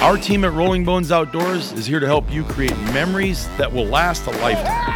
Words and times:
Our 0.00 0.16
team 0.16 0.44
at 0.44 0.52
Rolling 0.52 0.84
Bones 0.84 1.10
Outdoors 1.10 1.72
is 1.72 1.84
here 1.84 1.98
to 1.98 2.06
help 2.06 2.30
you 2.30 2.44
create 2.44 2.78
memories 2.94 3.48
that 3.58 3.72
will 3.72 3.84
last 3.84 4.26
a 4.28 4.30
lifetime. 4.30 4.94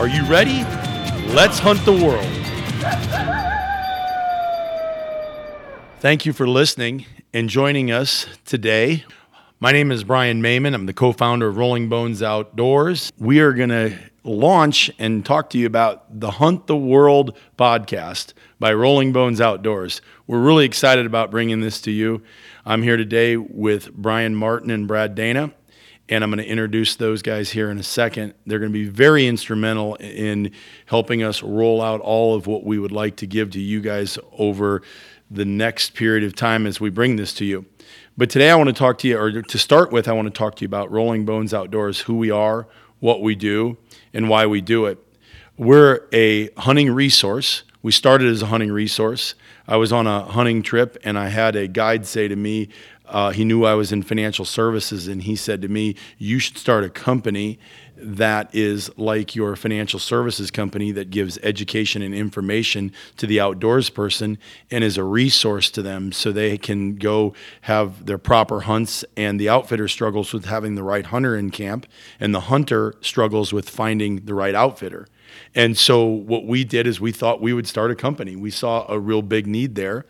Are 0.00 0.08
you 0.08 0.24
ready? 0.24 0.64
Let's 1.32 1.60
hunt 1.60 1.84
the 1.84 1.92
world. 1.92 2.26
Thank 6.00 6.26
you 6.26 6.32
for 6.32 6.48
listening 6.48 7.06
and 7.32 7.48
joining 7.48 7.92
us 7.92 8.26
today. 8.44 9.04
My 9.62 9.72
name 9.72 9.92
is 9.92 10.04
Brian 10.04 10.40
Mayman. 10.40 10.72
I'm 10.72 10.86
the 10.86 10.94
co 10.94 11.12
founder 11.12 11.46
of 11.46 11.58
Rolling 11.58 11.90
Bones 11.90 12.22
Outdoors. 12.22 13.12
We 13.18 13.40
are 13.40 13.52
going 13.52 13.68
to 13.68 13.94
launch 14.24 14.90
and 14.98 15.22
talk 15.22 15.50
to 15.50 15.58
you 15.58 15.66
about 15.66 16.18
the 16.18 16.30
Hunt 16.30 16.66
the 16.66 16.78
World 16.78 17.36
podcast 17.58 18.32
by 18.58 18.72
Rolling 18.72 19.12
Bones 19.12 19.38
Outdoors. 19.38 20.00
We're 20.26 20.40
really 20.40 20.64
excited 20.64 21.04
about 21.04 21.30
bringing 21.30 21.60
this 21.60 21.82
to 21.82 21.90
you. 21.90 22.22
I'm 22.64 22.82
here 22.82 22.96
today 22.96 23.36
with 23.36 23.92
Brian 23.92 24.34
Martin 24.34 24.70
and 24.70 24.88
Brad 24.88 25.14
Dana, 25.14 25.52
and 26.08 26.24
I'm 26.24 26.30
going 26.30 26.42
to 26.42 26.50
introduce 26.50 26.96
those 26.96 27.20
guys 27.20 27.50
here 27.50 27.70
in 27.70 27.76
a 27.76 27.82
second. 27.82 28.32
They're 28.46 28.60
going 28.60 28.72
to 28.72 28.78
be 28.78 28.88
very 28.88 29.26
instrumental 29.26 29.96
in 29.96 30.52
helping 30.86 31.22
us 31.22 31.42
roll 31.42 31.82
out 31.82 32.00
all 32.00 32.34
of 32.34 32.46
what 32.46 32.64
we 32.64 32.78
would 32.78 32.92
like 32.92 33.16
to 33.16 33.26
give 33.26 33.50
to 33.50 33.60
you 33.60 33.82
guys 33.82 34.18
over 34.38 34.80
the 35.30 35.44
next 35.44 35.92
period 35.92 36.24
of 36.24 36.34
time 36.34 36.66
as 36.66 36.80
we 36.80 36.88
bring 36.88 37.16
this 37.16 37.34
to 37.34 37.44
you. 37.44 37.66
But 38.20 38.28
today 38.28 38.50
I 38.50 38.54
want 38.54 38.68
to 38.68 38.74
talk 38.74 38.98
to 38.98 39.08
you, 39.08 39.18
or 39.18 39.40
to 39.40 39.58
start 39.58 39.92
with, 39.92 40.06
I 40.06 40.12
want 40.12 40.26
to 40.26 40.38
talk 40.38 40.56
to 40.56 40.60
you 40.60 40.66
about 40.66 40.90
Rolling 40.90 41.24
Bones 41.24 41.54
Outdoors, 41.54 42.00
who 42.00 42.18
we 42.18 42.30
are, 42.30 42.68
what 42.98 43.22
we 43.22 43.34
do, 43.34 43.78
and 44.12 44.28
why 44.28 44.44
we 44.44 44.60
do 44.60 44.84
it. 44.84 44.98
We're 45.56 46.02
a 46.12 46.50
hunting 46.58 46.90
resource. 46.90 47.62
We 47.80 47.92
started 47.92 48.28
as 48.28 48.42
a 48.42 48.46
hunting 48.48 48.72
resource. 48.72 49.36
I 49.66 49.78
was 49.78 49.90
on 49.90 50.06
a 50.06 50.24
hunting 50.24 50.60
trip 50.60 50.98
and 51.02 51.18
I 51.18 51.28
had 51.28 51.56
a 51.56 51.66
guide 51.66 52.04
say 52.04 52.28
to 52.28 52.36
me, 52.36 52.68
uh, 53.06 53.30
he 53.30 53.42
knew 53.42 53.64
I 53.64 53.72
was 53.72 53.90
in 53.90 54.02
financial 54.02 54.44
services, 54.44 55.08
and 55.08 55.22
he 55.22 55.34
said 55.34 55.62
to 55.62 55.68
me, 55.68 55.96
You 56.18 56.38
should 56.38 56.58
start 56.58 56.84
a 56.84 56.90
company 56.90 57.58
that 58.02 58.54
is 58.54 58.90
like 58.96 59.34
your 59.34 59.56
financial 59.56 59.98
services 59.98 60.50
company 60.50 60.92
that 60.92 61.10
gives 61.10 61.38
education 61.38 62.02
and 62.02 62.14
information 62.14 62.92
to 63.16 63.26
the 63.26 63.40
outdoors 63.40 63.90
person 63.90 64.38
and 64.70 64.84
is 64.84 64.96
a 64.96 65.04
resource 65.04 65.70
to 65.70 65.82
them 65.82 66.12
so 66.12 66.32
they 66.32 66.58
can 66.58 66.96
go 66.96 67.34
have 67.62 68.06
their 68.06 68.18
proper 68.18 68.60
hunts. 68.60 69.04
And 69.16 69.38
the 69.38 69.48
outfitter 69.48 69.88
struggles 69.88 70.32
with 70.32 70.46
having 70.46 70.74
the 70.74 70.82
right 70.82 71.06
hunter 71.06 71.36
in 71.36 71.50
camp, 71.50 71.86
and 72.18 72.34
the 72.34 72.40
hunter 72.40 72.94
struggles 73.00 73.52
with 73.52 73.68
finding 73.68 74.24
the 74.24 74.34
right 74.34 74.54
outfitter. 74.54 75.06
And 75.54 75.76
so, 75.76 76.04
what 76.04 76.44
we 76.44 76.64
did 76.64 76.86
is 76.86 77.00
we 77.00 77.12
thought 77.12 77.40
we 77.40 77.52
would 77.52 77.66
start 77.66 77.90
a 77.90 77.94
company. 77.94 78.36
We 78.36 78.50
saw 78.50 78.84
a 78.88 78.98
real 78.98 79.22
big 79.22 79.46
need 79.46 79.74
there. 79.74 80.06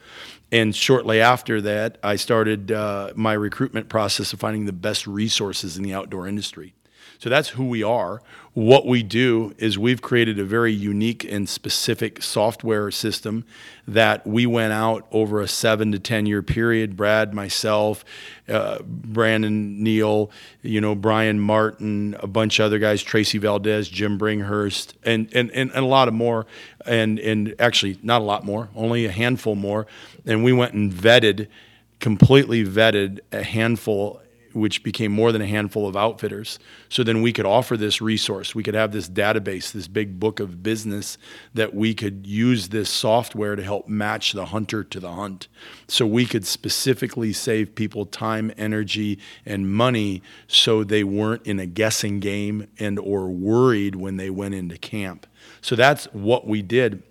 And 0.53 0.75
shortly 0.75 1.21
after 1.21 1.61
that, 1.61 1.99
I 2.03 2.17
started 2.17 2.73
uh, 2.73 3.13
my 3.15 3.35
recruitment 3.35 3.89
process 3.89 4.33
of 4.33 4.41
finding 4.41 4.67
the 4.67 4.73
best 4.73 5.07
resources 5.07 5.77
in 5.77 5.85
the 5.85 5.95
outdoor 5.95 6.27
industry. 6.27 6.75
So 7.21 7.29
that's 7.29 7.51
who 7.51 7.67
we 7.67 7.83
are. 7.83 8.23
What 8.55 8.87
we 8.87 9.03
do 9.03 9.55
is 9.59 9.79
we've 9.79 10.01
created 10.01 10.39
a 10.39 10.45
very 10.45 10.73
unique 10.73 11.23
and 11.23 11.47
specific 11.47 12.23
software 12.23 12.91
system 12.91 13.45
that 13.87 14.27
we 14.27 14.47
went 14.47 14.73
out 14.73 15.07
over 15.13 15.43
a 15.43 15.47
seven 15.47 15.93
to 15.93 15.99
10 15.99 16.25
year 16.25 16.43
period. 16.43 16.97
Brad, 16.97 17.35
myself, 17.35 18.07
uh, 18.49 18.79
Brandon 18.83 19.83
Neal, 19.83 20.31
you 20.63 20.81
know, 20.81 20.95
Brian 20.95 21.39
Martin, 21.39 22.17
a 22.21 22.27
bunch 22.27 22.59
of 22.59 22.65
other 22.65 22.79
guys, 22.79 23.03
Tracy 23.03 23.37
Valdez, 23.37 23.91
Jim 23.91 24.19
Bringhurst, 24.19 24.95
and, 25.05 25.29
and, 25.35 25.51
and, 25.51 25.71
and 25.73 25.85
a 25.85 25.89
lot 25.89 26.09
of 26.09 26.15
more. 26.15 26.47
And, 26.87 27.19
and 27.19 27.55
actually, 27.59 27.99
not 28.03 28.23
a 28.23 28.25
lot 28.25 28.45
more, 28.45 28.71
only 28.75 29.05
a 29.05 29.13
handful 29.13 29.57
more. 29.57 29.87
And 30.25 30.43
we 30.43 30.55
went 30.55 30.73
and 30.73 30.91
vetted, 30.91 31.49
completely 31.99 32.65
vetted 32.65 33.21
a 33.31 33.43
handful 33.43 34.20
which 34.53 34.83
became 34.83 35.13
more 35.13 35.33
than 35.33 35.43
a 35.43 35.47
handful 35.47 35.87
of 35.87 35.97
outfitters. 35.97 36.59
So 36.89 37.03
then 37.03 37.23
we 37.23 37.33
could 37.33 37.47
offer 37.47 37.77
this 37.77 38.01
resource. 38.01 38.55
We 38.55 38.63
could 38.63 38.75
have 38.75 38.93
this 38.93 39.09
database, 39.09 39.73
this 39.73 39.89
big 39.89 40.19
book 40.19 40.41
of 40.41 40.63
business 40.63 41.19
that 41.55 41.75
we 41.75 41.95
could 41.95 42.27
use 42.27 42.69
this 42.69 42.91
software 42.91 43.57
to 43.57 43.63
help 43.63 43.89
match 43.89 44.33
the 44.33 44.47
hunter 44.47 44.85
to 44.85 45.01
the 45.01 45.13
hunt. 45.13 45.49
So 45.89 46.07
we 46.07 46.27
could 46.27 46.47
specifically 46.47 47.33
save 47.33 47.75
people 47.75 48.07
time, 48.07 48.53
energy, 48.57 49.19
and 49.45 49.71
money 49.73 50.23
so 50.47 50.85
they 50.85 51.05
weren't 51.05 51.47
in 51.47 51.59
a 51.59 51.67
guessing 51.67 52.21
game 52.21 52.69
and 52.79 52.99
or 52.99 53.29
worried 53.29 53.97
when 53.97 54.17
they 54.17 54.31
went 54.31 54.55
into 54.55 54.79
camp. 54.79 55.27
So 55.61 55.77
that's 55.77 56.07
what 56.13 56.47
we 56.47 56.63
did 56.63 57.03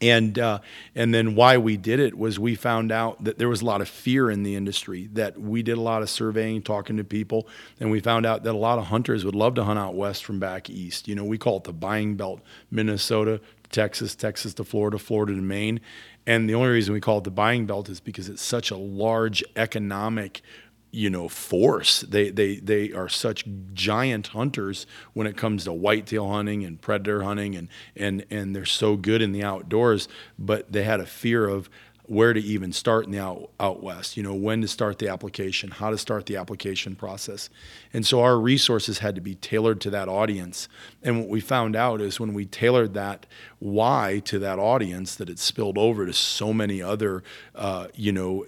and 0.00 0.38
uh, 0.38 0.60
and 0.94 1.12
then 1.12 1.34
why 1.34 1.58
we 1.58 1.76
did 1.76 2.00
it 2.00 2.16
was 2.16 2.38
we 2.38 2.54
found 2.54 2.92
out 2.92 3.22
that 3.24 3.38
there 3.38 3.48
was 3.48 3.62
a 3.62 3.64
lot 3.64 3.80
of 3.80 3.88
fear 3.88 4.30
in 4.30 4.42
the 4.42 4.54
industry 4.54 5.08
that 5.12 5.40
we 5.40 5.62
did 5.62 5.78
a 5.78 5.80
lot 5.80 6.02
of 6.02 6.10
surveying 6.10 6.62
talking 6.62 6.96
to 6.96 7.04
people 7.04 7.48
and 7.80 7.90
we 7.90 8.00
found 8.00 8.26
out 8.26 8.42
that 8.44 8.54
a 8.54 8.58
lot 8.58 8.78
of 8.78 8.86
hunters 8.86 9.24
would 9.24 9.34
love 9.34 9.54
to 9.54 9.64
hunt 9.64 9.78
out 9.78 9.94
west 9.94 10.24
from 10.24 10.38
back 10.38 10.70
east. 10.70 11.08
You 11.08 11.14
know 11.14 11.24
we 11.24 11.38
call 11.38 11.58
it 11.58 11.64
the 11.64 11.72
buying 11.72 12.16
belt 12.16 12.40
minnesota 12.70 13.40
texas 13.70 14.14
texas 14.14 14.54
to 14.54 14.64
florida 14.64 14.98
florida 14.98 15.34
to 15.34 15.42
maine. 15.42 15.80
And 16.26 16.48
the 16.48 16.54
only 16.54 16.68
reason 16.68 16.92
we 16.92 17.00
call 17.00 17.18
it 17.18 17.24
the 17.24 17.30
buying 17.30 17.64
belt 17.64 17.88
is 17.88 18.00
because 18.00 18.28
it's 18.28 18.42
such 18.42 18.70
a 18.70 18.76
large 18.76 19.42
economic 19.56 20.42
you 20.90 21.10
know 21.10 21.28
force. 21.28 22.00
They 22.00 22.30
they 22.30 22.56
they 22.56 22.92
are 22.92 23.08
such 23.08 23.44
giant 23.74 24.28
hunters 24.28 24.86
when 25.12 25.26
it 25.26 25.36
comes 25.36 25.64
to 25.64 25.72
whitetail 25.72 26.28
hunting 26.30 26.64
and 26.64 26.80
predator 26.80 27.22
hunting 27.22 27.56
and 27.56 27.68
and 27.96 28.24
and 28.30 28.54
they're 28.54 28.64
so 28.64 28.96
good 28.96 29.22
in 29.22 29.32
the 29.32 29.42
outdoors 29.42 30.08
but 30.38 30.72
they 30.72 30.84
had 30.84 31.00
a 31.00 31.06
fear 31.06 31.48
of 31.48 31.68
where 32.08 32.32
to 32.32 32.40
even 32.40 32.72
start 32.72 33.04
in 33.04 33.12
the 33.12 33.18
out, 33.18 33.50
out 33.60 33.82
west, 33.82 34.16
you 34.16 34.22
know, 34.22 34.34
when 34.34 34.62
to 34.62 34.68
start 34.68 34.98
the 34.98 35.08
application, 35.08 35.70
how 35.70 35.90
to 35.90 35.98
start 35.98 36.24
the 36.24 36.36
application 36.36 36.96
process. 36.96 37.50
And 37.92 38.06
so 38.06 38.22
our 38.22 38.40
resources 38.40 39.00
had 39.00 39.14
to 39.16 39.20
be 39.20 39.34
tailored 39.34 39.78
to 39.82 39.90
that 39.90 40.08
audience. 40.08 40.68
And 41.02 41.20
what 41.20 41.28
we 41.28 41.40
found 41.40 41.76
out 41.76 42.00
is 42.00 42.18
when 42.18 42.32
we 42.32 42.46
tailored 42.46 42.94
that 42.94 43.26
why 43.58 44.22
to 44.24 44.38
that 44.38 44.58
audience, 44.58 45.16
that 45.16 45.28
it 45.28 45.38
spilled 45.38 45.76
over 45.76 46.06
to 46.06 46.14
so 46.14 46.54
many 46.54 46.80
other, 46.80 47.22
uh, 47.54 47.88
you 47.94 48.12
know, 48.12 48.46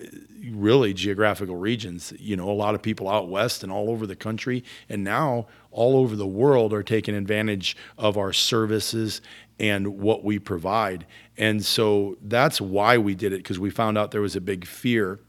really 0.48 0.94
geographical 0.94 1.56
regions. 1.56 2.14
You 2.18 2.36
know, 2.36 2.48
a 2.48 2.52
lot 2.52 2.74
of 2.74 2.80
people 2.80 3.10
out 3.10 3.28
west 3.28 3.62
and 3.62 3.70
all 3.70 3.90
over 3.90 4.06
the 4.06 4.16
country, 4.16 4.64
and 4.88 5.04
now 5.04 5.48
all 5.70 5.98
over 5.98 6.16
the 6.16 6.26
world 6.26 6.72
are 6.72 6.82
taking 6.82 7.14
advantage 7.14 7.76
of 7.98 8.16
our 8.16 8.32
services 8.32 9.20
and 9.60 9.98
what 9.98 10.24
we 10.24 10.38
provide. 10.38 11.06
And 11.36 11.64
so 11.64 12.16
that's 12.22 12.60
why 12.60 12.98
we 12.98 13.14
did 13.14 13.32
it 13.32 13.36
because 13.36 13.60
we 13.60 13.70
found 13.70 13.98
out 13.98 14.10
there 14.10 14.22
was 14.22 14.34
a 14.34 14.40
big 14.40 14.66
fear. 14.66 15.20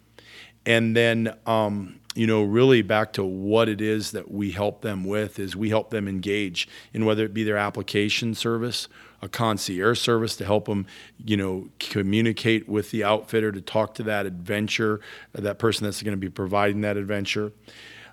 And 0.65 0.95
then, 0.95 1.35
um, 1.45 1.99
you 2.15 2.27
know, 2.27 2.41
really 2.41 2.81
back 2.81 3.13
to 3.13 3.23
what 3.23 3.67
it 3.67 3.81
is 3.81 4.11
that 4.11 4.31
we 4.31 4.51
help 4.51 4.81
them 4.81 5.03
with 5.03 5.37
is 5.37 5.55
we 5.55 5.69
help 5.69 5.89
them 5.89 6.07
engage 6.07 6.67
in 6.93 7.05
whether 7.05 7.25
it 7.25 7.33
be 7.33 7.43
their 7.43 7.57
application 7.57 8.33
service, 8.33 8.87
a 9.21 9.27
concierge 9.27 9.99
service 9.99 10.35
to 10.37 10.45
help 10.45 10.65
them, 10.65 10.85
you 11.23 11.35
know, 11.35 11.69
communicate 11.79 12.69
with 12.69 12.91
the 12.91 13.03
outfitter 13.03 13.51
to 13.51 13.61
talk 13.61 13.95
to 13.95 14.03
that 14.03 14.25
adventure, 14.25 15.01
that 15.33 15.59
person 15.59 15.83
that's 15.83 16.01
going 16.01 16.13
to 16.13 16.17
be 16.17 16.29
providing 16.29 16.81
that 16.81 16.95
adventure 16.95 17.51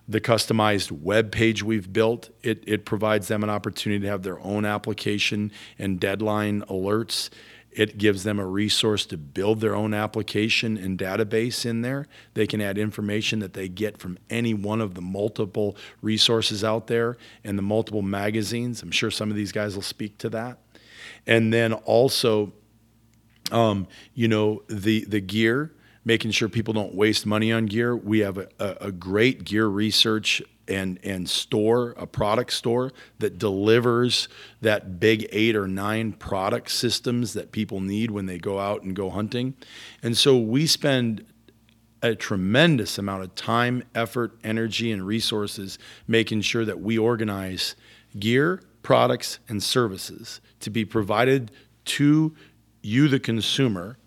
the 0.09 0.21
customized 0.21 0.91
web 0.91 1.31
page 1.31 1.63
we've 1.63 1.93
built 1.93 2.31
it, 2.43 2.65
it 2.67 2.87
provides 2.87 3.29
them 3.29 3.43
an 3.43 3.51
opportunity 3.51 4.01
to 4.01 4.09
have 4.09 4.23
their 4.23 4.41
own 4.41 4.65
application 4.65 5.53
and 5.79 6.01
deadline 6.01 6.63
alerts. 6.63 7.29
It 7.71 7.99
gives 7.99 8.25
them 8.25 8.39
a 8.41 8.47
resource 8.47 9.05
to 9.07 9.19
build 9.19 9.61
their 9.61 9.77
own 9.77 9.93
application 9.93 10.79
and 10.79 10.99
database 10.99 11.67
in 11.67 11.83
there. 11.83 12.09
They 12.33 12.47
can 12.47 12.63
add 12.63 12.79
information 12.79 13.41
that 13.41 13.53
they 13.53 13.69
get 13.69 13.99
from 13.99 14.19
any 14.31 14.55
one 14.55 14.81
of 14.81 14.95
the 14.95 15.03
multiple 15.03 15.77
resources 16.01 16.65
out 16.65 16.87
there 16.87 17.19
and 17.45 17.59
the 17.59 17.63
multiple 17.63 18.03
magazines. 18.03 18.83
I'm 18.83 18.91
sure 18.91 19.11
some 19.11 19.31
of 19.31 19.37
these 19.37 19.53
guys 19.53 19.75
will 19.75 19.83
speak 19.83 20.17
to 20.19 20.31
that. 20.31 20.59
And 21.27 21.53
then 21.53 21.75
also 21.75 22.53
um, 23.53 23.87
you 24.15 24.29
know 24.29 24.63
the 24.69 25.05
the 25.05 25.21
gear 25.21 25.73
making 26.09 26.31
sure 26.31 26.49
people 26.49 26.73
don't 26.73 26.95
waste 26.95 27.27
money 27.27 27.53
on 27.53 27.67
gear. 27.67 27.95
We 27.95 28.21
have 28.21 28.39
a, 28.39 28.49
a, 28.81 28.91
great 28.91 29.45
gear 29.45 29.67
research 29.67 30.41
and 30.67 30.99
and 31.05 31.29
store 31.29 31.91
a 31.99 32.07
product 32.07 32.55
store 32.55 32.93
that 33.19 33.37
delivers 33.37 34.27
that 34.63 34.99
big 34.99 35.29
eight 35.33 35.55
or 35.55 35.69
nine 35.69 36.13
product 36.13 36.71
systems 36.71 37.35
that 37.35 37.53
people 37.53 37.81
need 37.81 38.11
when 38.11 38.25
they 38.25 38.39
go 38.39 38.59
out 38.59 38.85
and 38.85 38.97
go 38.97 39.11
hunting. 39.11 39.53
And 40.03 40.17
so 40.17 40.39
we 40.39 40.67
spend 40.67 41.27
a 42.03 42.15
tremendous 42.15 42.97
amount 42.97 43.25
of 43.25 43.35
time, 43.35 43.83
effort, 43.95 44.33
energy, 44.43 44.91
and 44.91 45.07
resources 45.07 45.79
making 46.07 46.41
sure 46.41 46.65
that 46.65 46.81
we 46.81 46.97
organize 46.97 47.77
gear, 48.19 48.63
products, 48.81 49.41
and 49.47 49.63
services 49.63 50.41
to 50.61 50.71
be 50.71 50.87
provided 50.87 51.51
to 51.85 52.35
you, 52.81 53.09
the 53.09 53.21
consumer, 53.21 53.99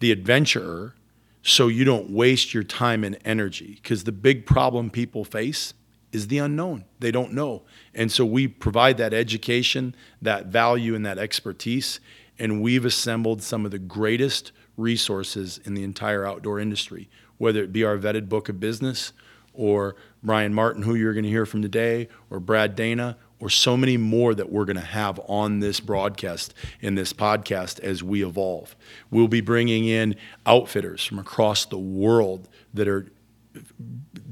the 0.00 0.10
adventurer, 0.10 0.96
so 1.42 1.68
you 1.68 1.84
don't 1.84 2.10
waste 2.10 2.52
your 2.52 2.62
time 2.62 3.04
and 3.04 3.18
energy. 3.24 3.78
Because 3.82 4.04
the 4.04 4.12
big 4.12 4.46
problem 4.46 4.90
people 4.90 5.24
face 5.24 5.74
is 6.12 6.28
the 6.28 6.38
unknown. 6.38 6.84
They 6.98 7.10
don't 7.10 7.32
know. 7.32 7.62
And 7.94 8.10
so 8.10 8.24
we 8.24 8.48
provide 8.48 8.96
that 8.98 9.14
education, 9.14 9.94
that 10.20 10.46
value, 10.46 10.94
and 10.94 11.06
that 11.06 11.18
expertise. 11.18 12.00
And 12.38 12.60
we've 12.62 12.84
assembled 12.84 13.42
some 13.42 13.64
of 13.64 13.70
the 13.70 13.78
greatest 13.78 14.52
resources 14.76 15.60
in 15.64 15.74
the 15.74 15.84
entire 15.84 16.26
outdoor 16.26 16.58
industry, 16.58 17.08
whether 17.38 17.62
it 17.62 17.72
be 17.72 17.84
our 17.84 17.96
vetted 17.96 18.28
book 18.28 18.48
of 18.48 18.58
business 18.58 19.12
or 19.52 19.96
Brian 20.22 20.54
Martin, 20.54 20.82
who 20.82 20.94
you're 20.94 21.12
going 21.12 21.24
to 21.24 21.30
hear 21.30 21.46
from 21.46 21.60
today, 21.60 22.08
or 22.30 22.40
Brad 22.40 22.74
Dana, 22.76 23.16
or 23.40 23.48
so 23.48 23.76
many 23.76 23.96
more 23.96 24.34
that 24.34 24.52
we're 24.52 24.64
going 24.64 24.76
to 24.76 24.82
have 24.82 25.18
on 25.26 25.60
this 25.60 25.80
broadcast 25.80 26.54
in 26.80 26.94
this 26.94 27.12
podcast 27.12 27.80
as 27.80 28.02
we 28.02 28.24
evolve. 28.24 28.76
We'll 29.10 29.28
be 29.28 29.40
bringing 29.40 29.86
in 29.86 30.14
outfitters 30.46 31.04
from 31.04 31.18
across 31.18 31.64
the 31.64 31.78
world 31.78 32.48
that 32.74 32.86
are 32.86 33.10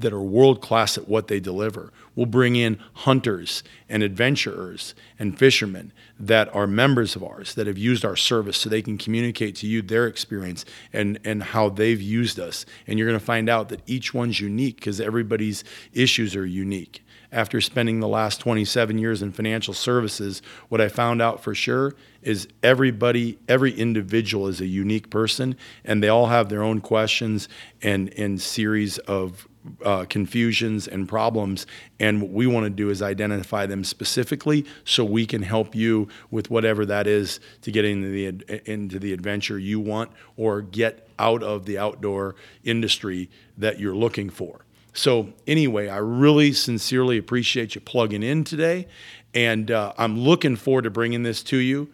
that 0.01 0.13
are 0.13 0.21
world 0.21 0.61
class 0.61 0.97
at 0.97 1.07
what 1.07 1.27
they 1.27 1.39
deliver. 1.39 1.91
We'll 2.15 2.25
bring 2.25 2.55
in 2.55 2.79
hunters 2.93 3.63
and 3.87 4.03
adventurers 4.03 4.93
and 5.17 5.37
fishermen 5.37 5.93
that 6.19 6.53
are 6.53 6.67
members 6.67 7.15
of 7.15 7.23
ours 7.23 7.55
that 7.55 7.67
have 7.67 7.77
used 7.77 8.03
our 8.03 8.15
service 8.15 8.57
so 8.57 8.69
they 8.69 8.81
can 8.81 8.97
communicate 8.97 9.55
to 9.57 9.67
you 9.67 9.81
their 9.81 10.07
experience 10.07 10.65
and, 10.91 11.19
and 11.23 11.43
how 11.43 11.69
they've 11.69 12.01
used 12.01 12.39
us. 12.39 12.65
And 12.87 12.97
you're 12.97 13.07
going 13.07 13.19
to 13.19 13.25
find 13.25 13.49
out 13.49 13.69
that 13.69 13.81
each 13.87 14.13
one's 14.13 14.39
unique 14.39 14.77
because 14.77 14.99
everybody's 14.99 15.63
issues 15.93 16.35
are 16.35 16.45
unique 16.45 17.03
after 17.31 17.61
spending 17.61 17.99
the 17.99 18.07
last 18.07 18.39
27 18.39 18.97
years 18.97 19.21
in 19.21 19.31
financial 19.31 19.73
services, 19.73 20.41
what 20.69 20.81
I 20.81 20.87
found 20.87 21.21
out 21.21 21.43
for 21.43 21.53
sure 21.53 21.93
is 22.21 22.47
everybody, 22.63 23.37
every 23.47 23.71
individual 23.71 24.47
is 24.47 24.59
a 24.61 24.65
unique 24.65 25.09
person, 25.09 25.55
and 25.85 26.01
they 26.01 26.09
all 26.09 26.27
have 26.27 26.49
their 26.49 26.63
own 26.63 26.81
questions 26.81 27.47
and, 27.81 28.11
and 28.17 28.41
series 28.41 28.97
of 28.99 29.47
uh, 29.83 30.05
confusions 30.05 30.87
and 30.87 31.07
problems. 31.07 31.67
And 31.99 32.21
what 32.21 32.31
we 32.31 32.47
want 32.47 32.65
to 32.65 32.69
do 32.69 32.89
is 32.89 33.01
identify 33.01 33.65
them 33.65 33.83
specifically 33.83 34.65
so 34.83 35.03
we 35.03 35.25
can 35.25 35.43
help 35.43 35.75
you 35.75 36.07
with 36.31 36.49
whatever 36.49 36.85
that 36.85 37.07
is 37.07 37.39
to 37.61 37.71
get 37.71 37.85
into 37.85 38.09
the, 38.09 38.71
into 38.71 38.99
the 38.99 39.13
adventure 39.13 39.59
you 39.59 39.79
want 39.79 40.11
or 40.37 40.61
get 40.61 41.07
out 41.19 41.43
of 41.43 41.65
the 41.65 41.77
outdoor 41.77 42.35
industry 42.63 43.29
that 43.57 43.79
you're 43.79 43.95
looking 43.95 44.29
for. 44.29 44.65
So, 44.93 45.33
anyway, 45.45 45.87
I 45.87 45.97
really 45.97 46.51
sincerely 46.51 47.17
appreciate 47.17 47.75
you 47.75 47.81
plugging 47.81 48.23
in 48.23 48.43
today. 48.43 48.87
And 49.33 49.69
uh, 49.69 49.93
I'm 49.97 50.19
looking 50.19 50.55
forward 50.55 50.83
to 50.83 50.89
bringing 50.89 51.23
this 51.23 51.43
to 51.43 51.57
you. 51.57 51.89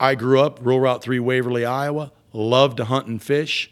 I 0.00 0.16
grew 0.16 0.40
up 0.40 0.58
rural 0.60 0.80
Route 0.80 1.02
3, 1.02 1.20
Waverly, 1.20 1.64
Iowa. 1.64 2.12
Loved 2.32 2.78
to 2.78 2.86
hunt 2.86 3.06
and 3.06 3.22
fish. 3.22 3.70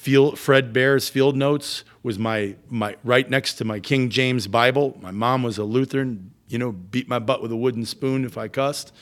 Field, 0.00 0.38
Fred 0.38 0.72
Bear's 0.72 1.10
Field 1.10 1.36
Notes 1.36 1.84
was 2.02 2.18
my, 2.18 2.56
my 2.70 2.96
right 3.04 3.28
next 3.28 3.54
to 3.56 3.66
my 3.66 3.80
King 3.80 4.08
James 4.08 4.46
Bible. 4.46 4.98
My 5.02 5.10
mom 5.10 5.42
was 5.42 5.58
a 5.58 5.64
Lutheran, 5.64 6.30
you 6.48 6.56
know, 6.56 6.72
beat 6.72 7.06
my 7.06 7.18
butt 7.18 7.42
with 7.42 7.52
a 7.52 7.56
wooden 7.56 7.84
spoon 7.84 8.24
if 8.24 8.38
I 8.38 8.48
cussed 8.48 8.94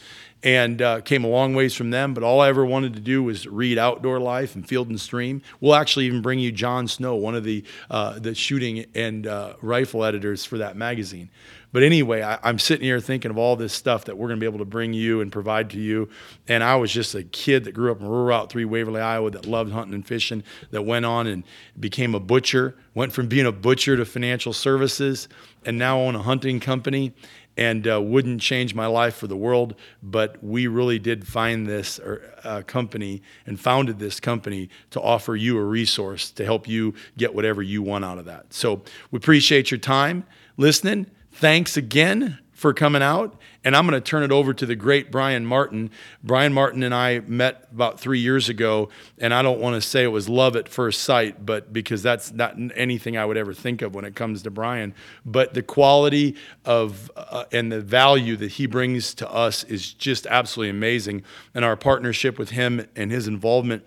and 0.42 0.82
uh, 0.82 1.00
came 1.00 1.22
a 1.22 1.28
long 1.28 1.54
ways 1.54 1.72
from 1.74 1.90
them. 1.90 2.14
But 2.14 2.24
all 2.24 2.40
I 2.40 2.48
ever 2.48 2.64
wanted 2.64 2.94
to 2.94 3.00
do 3.00 3.22
was 3.22 3.46
read 3.46 3.78
Outdoor 3.78 4.18
Life 4.18 4.56
and 4.56 4.66
Field 4.66 4.88
and 4.88 5.00
Stream. 5.00 5.40
We'll 5.60 5.76
actually 5.76 6.06
even 6.06 6.20
bring 6.20 6.40
you 6.40 6.50
John 6.50 6.88
Snow, 6.88 7.14
one 7.14 7.36
of 7.36 7.44
the 7.44 7.64
uh, 7.90 8.18
the 8.18 8.34
shooting 8.34 8.86
and 8.96 9.26
uh, 9.26 9.54
rifle 9.62 10.04
editors 10.04 10.44
for 10.44 10.58
that 10.58 10.76
magazine. 10.76 11.30
But 11.70 11.82
anyway, 11.82 12.22
I, 12.22 12.48
am 12.48 12.58
sitting 12.58 12.84
here 12.84 12.98
thinking 12.98 13.30
of 13.30 13.36
all 13.36 13.54
this 13.54 13.74
stuff 13.74 14.06
that 14.06 14.16
we're 14.16 14.28
going 14.28 14.38
to 14.38 14.40
be 14.40 14.48
able 14.48 14.60
to 14.60 14.64
bring 14.64 14.94
you 14.94 15.20
and 15.20 15.30
provide 15.30 15.70
to 15.70 15.78
you. 15.78 16.08
And 16.46 16.64
I 16.64 16.76
was 16.76 16.90
just 16.92 17.14
a 17.14 17.22
kid 17.22 17.64
that 17.64 17.72
grew 17.72 17.92
up 17.92 18.00
in 18.00 18.06
rural 18.06 18.24
Route 18.24 18.50
3, 18.50 18.64
Waverly, 18.64 19.00
Iowa, 19.00 19.30
that 19.32 19.44
loved 19.44 19.72
hunting 19.72 19.94
and 19.94 20.06
fishing, 20.06 20.42
that 20.70 20.82
went 20.82 21.04
on 21.04 21.26
and 21.26 21.44
became 21.78 22.14
a 22.14 22.20
butcher, 22.20 22.74
went 22.94 23.12
from 23.12 23.28
being 23.28 23.46
a 23.46 23.52
butcher 23.52 23.96
to 23.96 24.06
financial 24.06 24.52
services, 24.54 25.28
and 25.66 25.76
now 25.76 26.00
own 26.00 26.14
a 26.14 26.22
hunting 26.22 26.58
company 26.58 27.12
and 27.58 27.88
uh, 27.88 28.00
wouldn't 28.00 28.40
change 28.40 28.72
my 28.72 28.86
life 28.86 29.16
for 29.16 29.26
the 29.26 29.36
world. 29.36 29.74
But 30.02 30.42
we 30.42 30.68
really 30.68 30.98
did 31.00 31.26
find 31.26 31.66
this 31.66 31.98
uh, 31.98 32.62
company 32.66 33.20
and 33.46 33.60
founded 33.60 33.98
this 33.98 34.20
company 34.20 34.70
to 34.90 35.00
offer 35.00 35.34
you 35.34 35.58
a 35.58 35.64
resource 35.64 36.30
to 36.32 36.44
help 36.44 36.68
you 36.68 36.94
get 37.18 37.34
whatever 37.34 37.60
you 37.60 37.82
want 37.82 38.04
out 38.04 38.16
of 38.16 38.24
that. 38.26 38.54
So 38.54 38.82
we 39.10 39.18
appreciate 39.18 39.70
your 39.70 39.78
time 39.78 40.24
listening. 40.56 41.10
Thanks 41.38 41.76
again 41.76 42.40
for 42.50 42.74
coming 42.74 43.00
out. 43.00 43.40
And 43.62 43.76
I'm 43.76 43.86
going 43.86 43.94
to 43.94 44.04
turn 44.04 44.24
it 44.24 44.32
over 44.32 44.52
to 44.52 44.66
the 44.66 44.74
great 44.74 45.12
Brian 45.12 45.46
Martin. 45.46 45.92
Brian 46.20 46.52
Martin 46.52 46.82
and 46.82 46.92
I 46.92 47.20
met 47.20 47.68
about 47.70 48.00
three 48.00 48.18
years 48.18 48.48
ago, 48.48 48.88
and 49.18 49.32
I 49.32 49.42
don't 49.42 49.60
want 49.60 49.80
to 49.80 49.80
say 49.80 50.02
it 50.02 50.08
was 50.08 50.28
love 50.28 50.56
at 50.56 50.68
first 50.68 51.02
sight, 51.02 51.46
but 51.46 51.72
because 51.72 52.02
that's 52.02 52.32
not 52.32 52.56
anything 52.74 53.16
I 53.16 53.24
would 53.24 53.36
ever 53.36 53.54
think 53.54 53.82
of 53.82 53.94
when 53.94 54.04
it 54.04 54.16
comes 54.16 54.42
to 54.42 54.50
Brian. 54.50 54.96
But 55.24 55.54
the 55.54 55.62
quality 55.62 56.34
of 56.64 57.08
uh, 57.14 57.44
and 57.52 57.70
the 57.70 57.82
value 57.82 58.34
that 58.38 58.50
he 58.52 58.66
brings 58.66 59.14
to 59.14 59.30
us 59.30 59.62
is 59.62 59.92
just 59.92 60.26
absolutely 60.26 60.70
amazing. 60.70 61.22
And 61.54 61.64
our 61.64 61.76
partnership 61.76 62.36
with 62.36 62.50
him 62.50 62.84
and 62.96 63.12
his 63.12 63.28
involvement 63.28 63.84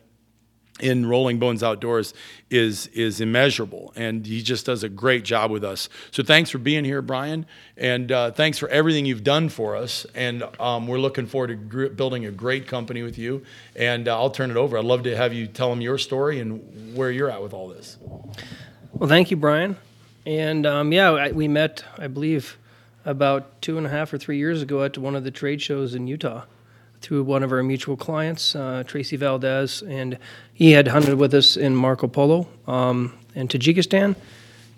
in 0.82 1.06
Rolling 1.06 1.40
Bones 1.40 1.64
Outdoors 1.64 2.14
is 2.50 2.88
is 2.88 3.22
immeasurable, 3.22 3.94
and 3.96 4.26
he 4.26 4.42
just 4.42 4.66
does 4.66 4.84
a 4.84 4.90
great 4.90 5.24
job 5.24 5.52
with 5.52 5.64
us. 5.64 5.88
So 6.12 6.24
thanks 6.24 6.50
for 6.50 6.58
being 6.58 6.84
here, 6.84 7.02
Brian, 7.02 7.46
and 7.78 8.12
uh, 8.12 8.32
thanks 8.32 8.58
for 8.58 8.68
everything 8.70 9.06
you've 9.06 9.24
done 9.24 9.50
for 9.50 9.76
us. 9.76 10.06
And 10.16 10.44
um, 10.60 10.88
we're 10.88 11.00
looking 11.00 11.28
forward 11.28 11.48
to 11.48 11.56
gr- 11.56 11.88
building 11.88 12.26
a 12.26 12.32
great 12.32 12.68
company 12.68 13.04
with 13.04 13.18
you. 13.18 13.44
And 13.76 14.08
uh, 14.08 14.20
I'll 14.20 14.32
turn 14.32 14.52
it 14.52 14.58
over. 14.58 14.78
I'd 14.78 14.86
love 14.86 15.04
to 15.04 15.16
have 15.16 15.34
you 15.34 15.48
tell 15.48 15.70
them 15.70 15.82
your 15.82 15.98
story 15.98 16.40
and 16.40 16.96
where 16.96 17.12
you're 17.12 17.30
at 17.30 17.42
with 17.42 17.54
all 17.54 17.70
this. 17.70 17.98
Well, 18.94 19.08
thank 19.08 19.32
you, 19.32 19.38
Brian. 19.38 19.78
And 20.26 20.66
um, 20.66 20.92
yeah, 20.92 21.12
I, 21.12 21.32
we 21.32 21.48
met, 21.48 21.84
I 21.98 22.08
believe, 22.08 22.58
about 23.06 23.62
two 23.62 23.78
and 23.78 23.88
a 23.88 23.90
half 23.90 24.14
or 24.14 24.18
three 24.18 24.38
years 24.38 24.62
ago 24.62 24.84
at 24.84 24.98
one 24.98 25.16
of 25.16 25.24
the 25.24 25.32
trade 25.32 25.62
shows 25.62 25.96
in 25.96 26.08
Utah 26.08 26.44
through 27.02 27.24
one 27.24 27.44
of 27.44 27.52
our 27.52 27.64
mutual 27.64 27.98
clients, 27.98 28.56
uh, 28.56 28.84
Tracy 28.86 29.18
Valdez, 29.18 29.82
and 29.82 30.18
he 30.54 30.72
had 30.72 30.88
hunted 30.88 31.16
with 31.16 31.34
us 31.34 31.58
in 31.58 31.76
Marco 31.76 32.08
Polo 32.08 32.48
um, 32.68 33.18
in 33.36 33.48
Tajikistan, 33.48 34.16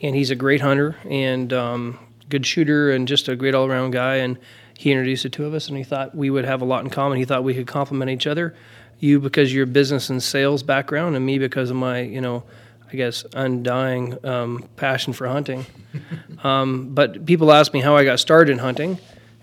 and 0.02 0.16
he's 0.16 0.32
a 0.32 0.36
great 0.36 0.62
hunter 0.62 0.96
and 1.10 1.52
um, 1.52 2.00
good 2.30 2.46
shooter 2.46 2.92
and 2.92 3.08
just 3.08 3.28
a 3.28 3.36
great 3.36 3.54
all-around 3.54 3.92
guy. 3.92 4.16
And 4.16 4.38
he 4.78 4.92
introduced 4.92 5.24
the 5.24 5.30
two 5.30 5.46
of 5.46 5.54
us, 5.54 5.68
and 5.68 5.78
he 5.78 5.84
thought 5.84 6.16
we 6.16 6.30
would 6.30 6.46
have 6.46 6.62
a 6.62 6.66
lot 6.66 6.84
in 6.84 6.90
common. 6.90 7.18
He 7.18 7.26
thought 7.26 7.44
we 7.44 7.54
could 7.54 7.68
complement 7.68 8.10
each 8.10 8.28
other. 8.28 8.56
You 9.00 9.20
because 9.20 9.54
your 9.54 9.66
business 9.66 10.10
and 10.10 10.24
sales 10.24 10.64
background, 10.64 11.16
and 11.16 11.26
me 11.26 11.38
because 11.40 11.70
of 11.70 11.76
my, 11.76 12.00
you 12.02 12.22
know, 12.22 12.44
I 12.92 12.96
guess 12.96 13.26
undying 13.34 14.24
um, 14.26 14.70
passion 14.78 15.14
for 15.14 15.28
hunting. 15.28 15.66
um, 16.44 16.94
but 16.94 17.26
people 17.26 17.52
ask 17.52 17.74
me 17.74 17.82
how 17.82 17.98
I 17.98 18.06
got 18.06 18.20
started 18.20 18.52
in 18.52 18.60
hunting, 18.60 18.98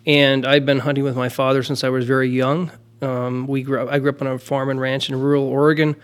and 0.06 0.46
I've 0.46 0.66
been 0.66 0.80
hunting 0.80 1.04
with 1.04 1.16
my 1.16 1.28
father 1.28 1.62
since 1.62 1.84
I 1.84 1.88
was 1.88 2.04
very 2.04 2.28
young. 2.28 2.70
Um, 3.02 3.46
we 3.46 3.62
grew 3.62 3.80
up, 3.82 3.88
I 3.90 3.98
grew 3.98 4.10
up 4.10 4.20
on 4.20 4.28
a 4.28 4.38
farm 4.38 4.70
and 4.70 4.80
ranch 4.80 5.08
in 5.08 5.18
rural 5.18 5.44
Oregon. 5.44 5.96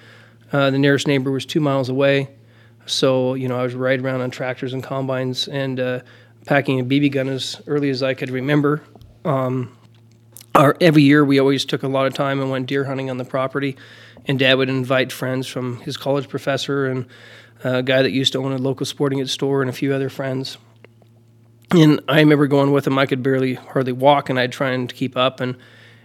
Uh, 0.52 0.70
the 0.70 0.78
nearest 0.78 1.06
neighbor 1.06 1.30
was 1.30 1.44
two 1.44 1.60
miles 1.60 1.88
away. 1.88 2.28
So, 2.86 3.34
you 3.34 3.48
know, 3.48 3.58
I 3.58 3.62
was 3.62 3.74
riding 3.74 4.04
around 4.04 4.20
on 4.20 4.30
tractors 4.30 4.72
and 4.72 4.82
combines 4.82 5.48
and 5.48 5.80
uh, 5.80 6.00
packing 6.46 6.80
a 6.80 6.84
BB 6.84 7.12
gun 7.12 7.28
as 7.28 7.60
early 7.66 7.90
as 7.90 8.02
I 8.02 8.14
could 8.14 8.30
remember. 8.30 8.82
Um, 9.24 9.76
our, 10.54 10.76
every 10.80 11.02
year, 11.02 11.24
we 11.24 11.38
always 11.38 11.64
took 11.64 11.82
a 11.82 11.88
lot 11.88 12.06
of 12.06 12.14
time 12.14 12.40
and 12.40 12.50
went 12.50 12.66
deer 12.66 12.84
hunting 12.84 13.10
on 13.10 13.18
the 13.18 13.24
property. 13.24 13.76
And 14.26 14.38
Dad 14.38 14.54
would 14.54 14.68
invite 14.68 15.12
friends 15.12 15.46
from 15.46 15.80
his 15.80 15.96
college 15.96 16.28
professor 16.28 16.86
and 16.86 17.06
a 17.64 17.82
guy 17.82 18.02
that 18.02 18.12
used 18.12 18.32
to 18.34 18.38
own 18.38 18.52
a 18.52 18.58
local 18.58 18.86
sporting 18.86 19.18
goods 19.18 19.32
store 19.32 19.62
and 19.62 19.68
a 19.68 19.72
few 19.72 19.92
other 19.92 20.08
friends 20.08 20.58
and 21.70 22.00
I 22.08 22.20
remember 22.20 22.46
going 22.46 22.72
with 22.72 22.86
him. 22.86 22.98
I 22.98 23.06
could 23.06 23.22
barely 23.22 23.54
hardly 23.54 23.92
walk, 23.92 24.30
and 24.30 24.38
I'd 24.38 24.52
try 24.52 24.70
and 24.70 24.92
keep 24.92 25.16
up. 25.16 25.40
And 25.40 25.56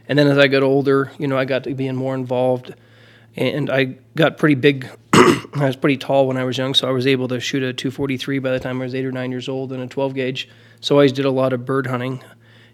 and 0.07 0.17
then 0.17 0.27
as 0.27 0.37
I 0.37 0.47
got 0.47 0.63
older, 0.63 1.11
you 1.17 1.27
know, 1.27 1.37
I 1.37 1.45
got 1.45 1.63
to 1.65 1.73
being 1.73 1.95
more 1.95 2.15
involved, 2.15 2.73
and 3.35 3.69
I 3.69 3.95
got 4.15 4.37
pretty 4.37 4.55
big. 4.55 4.89
I 5.13 5.65
was 5.65 5.75
pretty 5.75 5.97
tall 5.97 6.27
when 6.27 6.37
I 6.37 6.43
was 6.43 6.57
young, 6.57 6.73
so 6.73 6.87
I 6.87 6.91
was 6.91 7.05
able 7.05 7.27
to 7.27 7.39
shoot 7.39 7.63
a 7.63 7.73
243 7.73 8.39
by 8.39 8.51
the 8.51 8.59
time 8.59 8.81
I 8.81 8.85
was 8.85 8.95
eight 8.95 9.05
or 9.05 9.11
nine 9.11 9.31
years 9.31 9.47
old 9.47 9.71
and 9.71 9.81
a 9.83 9.87
12 9.87 10.15
gauge. 10.15 10.49
So 10.79 10.95
I 10.95 10.97
always 10.97 11.11
did 11.11 11.25
a 11.25 11.31
lot 11.31 11.53
of 11.53 11.65
bird 11.65 11.87
hunting. 11.87 12.23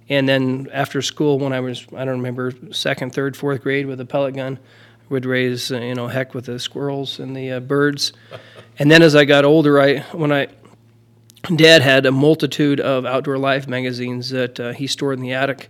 And 0.10 0.30
then 0.30 0.70
after 0.72 1.02
school, 1.02 1.40
when 1.40 1.52
I 1.52 1.60
was 1.60 1.86
I 1.96 2.06
don't 2.06 2.18
remember 2.18 2.54
second, 2.72 3.14
third, 3.14 3.36
fourth 3.36 3.62
grade 3.62 3.88
with 3.88 4.00
a 4.00 4.06
pellet 4.06 4.36
gun, 4.36 4.60
would 5.10 5.26
raise 5.26 5.70
you 5.72 5.96
know 5.96 6.08
heck 6.08 6.34
with 6.34 6.46
the 6.46 6.60
squirrels 6.60 7.20
and 7.20 7.36
the 7.36 7.52
uh, 7.52 7.60
birds. 7.60 8.14
And 8.80 8.90
then 8.90 9.02
as 9.02 9.16
I 9.16 9.26
got 9.26 9.44
older, 9.44 9.82
I 9.82 10.00
when 10.14 10.32
I 10.32 10.48
Dad 11.56 11.82
had 11.82 12.06
a 12.06 12.12
multitude 12.12 12.80
of 12.80 13.06
outdoor 13.06 13.38
life 13.38 13.68
magazines 13.68 14.30
that 14.32 14.60
uh, 14.60 14.74
he 14.74 14.86
stored 14.88 15.18
in 15.18 15.22
the 15.24 15.34
attic, 15.34 15.70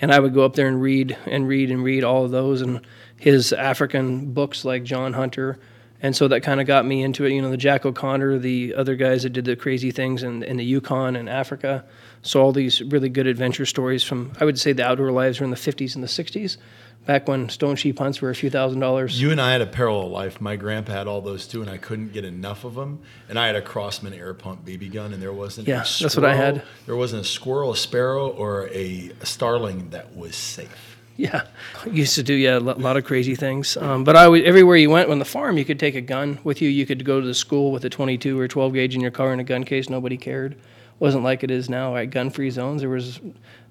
and 0.00 0.12
I 0.12 0.18
would 0.18 0.34
go 0.34 0.44
up 0.44 0.54
there 0.54 0.66
and 0.66 0.82
read 0.82 1.16
and 1.26 1.46
read 1.46 1.70
and 1.70 1.84
read 1.84 2.02
all 2.02 2.24
of 2.24 2.30
those 2.30 2.60
and 2.60 2.80
his 3.16 3.52
African 3.52 4.32
books 4.32 4.64
like 4.64 4.82
John 4.82 5.12
Hunter 5.12 5.58
and 6.02 6.16
so 6.16 6.26
that 6.28 6.40
kind 6.40 6.60
of 6.60 6.66
got 6.66 6.84
me 6.84 7.02
into 7.02 7.24
it. 7.24 7.32
You 7.32 7.40
know, 7.40 7.50
the 7.50 7.56
Jack 7.56 7.86
O'Connor, 7.86 8.38
the 8.38 8.74
other 8.74 8.96
guys 8.96 9.22
that 9.22 9.30
did 9.30 9.44
the 9.44 9.54
crazy 9.54 9.92
things 9.92 10.24
in, 10.24 10.42
in 10.42 10.56
the 10.56 10.64
Yukon 10.64 11.14
and 11.14 11.28
Africa. 11.28 11.84
So 12.22 12.42
all 12.42 12.50
these 12.52 12.82
really 12.82 13.08
good 13.08 13.28
adventure 13.28 13.64
stories 13.64 14.02
from 14.02 14.32
I 14.40 14.44
would 14.44 14.58
say 14.58 14.72
the 14.72 14.84
outdoor 14.84 15.12
lives 15.12 15.38
were 15.38 15.44
in 15.44 15.50
the 15.50 15.56
50s 15.56 15.94
and 15.94 16.02
the 16.02 16.08
60s, 16.08 16.56
back 17.06 17.28
when 17.28 17.48
stone 17.48 17.76
sheep 17.76 17.98
hunts 17.98 18.20
were 18.20 18.30
a 18.30 18.34
few 18.34 18.50
thousand 18.50 18.80
dollars. 18.80 19.20
You 19.20 19.30
and 19.30 19.40
I 19.40 19.52
had 19.52 19.60
a 19.60 19.66
parallel 19.66 20.10
life. 20.10 20.40
My 20.40 20.56
grandpa 20.56 20.92
had 20.92 21.06
all 21.06 21.20
those 21.20 21.46
too, 21.46 21.60
and 21.62 21.70
I 21.70 21.76
couldn't 21.76 22.12
get 22.12 22.24
enough 22.24 22.64
of 22.64 22.74
them. 22.74 23.00
And 23.28 23.38
I 23.38 23.46
had 23.46 23.56
a 23.56 23.62
Crosman 23.62 24.16
air 24.16 24.34
pump 24.34 24.64
BB 24.64 24.92
gun, 24.92 25.12
and 25.12 25.22
there 25.22 25.32
wasn't 25.32 25.68
Yeah, 25.68 25.76
a 25.76 25.78
that's 25.78 26.00
what 26.02 26.12
squirrel, 26.12 26.30
I 26.30 26.34
had. 26.34 26.62
There 26.86 26.96
wasn't 26.96 27.22
a 27.22 27.28
squirrel, 27.28 27.72
a 27.72 27.76
sparrow, 27.76 28.28
or 28.28 28.68
a, 28.68 29.10
a 29.20 29.26
starling 29.26 29.90
that 29.90 30.14
was 30.16 30.36
safe. 30.36 30.98
Yeah, 31.16 31.42
used 31.90 32.14
to 32.14 32.22
do 32.22 32.32
yeah 32.34 32.58
a 32.58 32.60
lot 32.60 32.96
of 32.96 33.04
crazy 33.04 33.34
things. 33.34 33.76
Um, 33.76 34.02
but 34.02 34.16
I 34.16 34.26
would, 34.28 34.44
everywhere 34.44 34.76
you 34.76 34.88
went 34.90 35.10
on 35.10 35.18
the 35.18 35.24
farm, 35.26 35.58
you 35.58 35.64
could 35.64 35.78
take 35.78 35.94
a 35.94 36.00
gun 36.00 36.38
with 36.42 36.62
you. 36.62 36.68
You 36.70 36.86
could 36.86 37.04
go 37.04 37.20
to 37.20 37.26
the 37.26 37.34
school 37.34 37.70
with 37.70 37.84
a 37.84 37.90
22 37.90 38.38
or 38.38 38.48
12 38.48 38.72
gauge 38.72 38.94
in 38.94 39.00
your 39.00 39.10
car 39.10 39.32
in 39.32 39.38
a 39.40 39.44
gun 39.44 39.64
case. 39.64 39.90
Nobody 39.90 40.16
cared. 40.16 40.56
Wasn't 41.02 41.24
like 41.24 41.42
it 41.42 41.50
is 41.50 41.68
now. 41.68 41.96
At 41.96 42.10
gun-free 42.10 42.50
zones, 42.50 42.80
there 42.80 42.88
was 42.88 43.18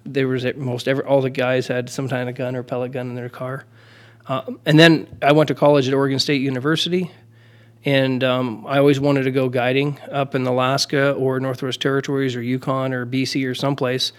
there 0.04 0.28
was 0.28 0.44
at 0.44 0.58
most 0.58 0.90
every 0.90 1.06
all 1.06 1.22
the 1.22 1.30
guys 1.30 1.66
had 1.66 1.90
some 1.90 2.10
kind 2.10 2.28
of 2.28 2.36
gun 2.36 2.58
or 2.58 2.62
pellet 2.62 2.92
gun 2.92 3.08
in 3.08 3.16
their 3.16 3.30
car. 3.30 3.64
Um, 4.28 4.60
and 4.66 4.78
then 4.78 5.08
I 5.22 5.32
went 5.32 5.48
to 5.48 5.56
college 5.56 5.88
at 5.88 5.94
Oregon 5.94 6.20
State 6.20 6.42
University, 6.42 7.10
and 7.86 8.22
um, 8.22 8.68
I 8.68 8.80
always 8.80 9.00
wanted 9.00 9.24
to 9.24 9.32
go 9.32 9.48
guiding 9.48 9.98
up 10.12 10.36
in 10.36 10.46
Alaska 10.46 11.14
or 11.14 11.40
Northwest 11.40 11.80
Territories 11.80 12.36
or 12.36 12.42
Yukon 12.42 12.92
or 12.92 13.06
BC 13.06 13.50
or 13.50 13.56
someplace. 13.56 14.12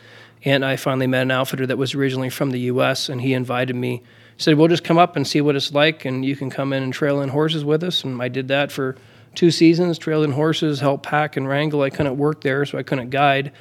And 0.42 0.64
I 0.64 0.76
finally 0.76 1.06
met 1.06 1.22
an 1.22 1.30
outfitter 1.32 1.66
that 1.66 1.76
was 1.76 1.94
originally 1.94 2.30
from 2.30 2.50
the 2.50 2.60
U.S. 2.60 3.10
and 3.10 3.20
he 3.20 3.34
invited 3.34 3.76
me. 3.76 4.02
He 4.36 4.42
said, 4.42 4.56
"We'll 4.56 4.68
just 4.68 4.84
come 4.84 4.96
up 4.96 5.16
and 5.16 5.26
see 5.26 5.42
what 5.42 5.54
it's 5.54 5.74
like, 5.74 6.06
and 6.06 6.24
you 6.24 6.34
can 6.34 6.48
come 6.48 6.72
in 6.72 6.82
and 6.82 6.94
trail 6.94 7.20
in 7.20 7.28
horses 7.28 7.62
with 7.62 7.84
us." 7.84 8.04
And 8.04 8.22
I 8.22 8.28
did 8.28 8.48
that 8.48 8.72
for 8.72 8.96
two 9.34 9.50
seasons, 9.50 9.98
trailed 9.98 10.24
in 10.24 10.32
horses, 10.32 10.80
helped 10.80 11.04
pack 11.04 11.36
and 11.36 11.48
wrangle. 11.48 11.82
I 11.82 11.90
couldn't 11.90 12.16
work 12.16 12.42
there, 12.42 12.64
so 12.64 12.78
I 12.78 12.82
couldn't 12.82 13.10
guide, 13.10 13.52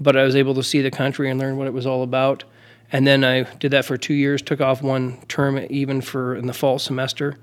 but 0.00 0.16
I 0.16 0.24
was 0.24 0.36
able 0.36 0.54
to 0.54 0.62
see 0.62 0.80
the 0.80 0.90
country 0.90 1.30
and 1.30 1.38
learn 1.38 1.56
what 1.56 1.66
it 1.66 1.72
was 1.72 1.86
all 1.86 2.02
about. 2.02 2.44
And 2.92 3.06
then 3.06 3.24
I 3.24 3.42
did 3.42 3.70
that 3.70 3.84
for 3.84 3.96
two 3.96 4.14
years. 4.14 4.42
Took 4.42 4.60
off 4.60 4.82
one 4.82 5.20
term 5.28 5.64
even 5.70 6.00
for 6.00 6.34
in 6.34 6.46
the 6.46 6.52
fall 6.52 6.78
semester 6.78 7.38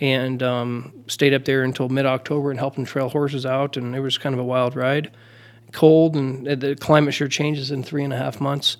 and 0.00 0.42
um, 0.42 0.92
stayed 1.06 1.34
up 1.34 1.44
there 1.44 1.62
until 1.62 1.88
mid 1.88 2.06
October 2.06 2.50
and 2.50 2.58
helped 2.58 2.76
them 2.76 2.84
trail 2.84 3.08
horses 3.08 3.44
out. 3.46 3.76
And 3.76 3.94
it 3.94 4.00
was 4.00 4.18
kind 4.18 4.34
of 4.34 4.38
a 4.38 4.44
wild 4.44 4.76
ride, 4.76 5.10
cold, 5.72 6.16
and 6.16 6.46
the 6.46 6.76
climate 6.76 7.14
sure 7.14 7.28
changes 7.28 7.70
in 7.70 7.82
three 7.82 8.04
and 8.04 8.12
a 8.12 8.16
half 8.16 8.40
months. 8.40 8.76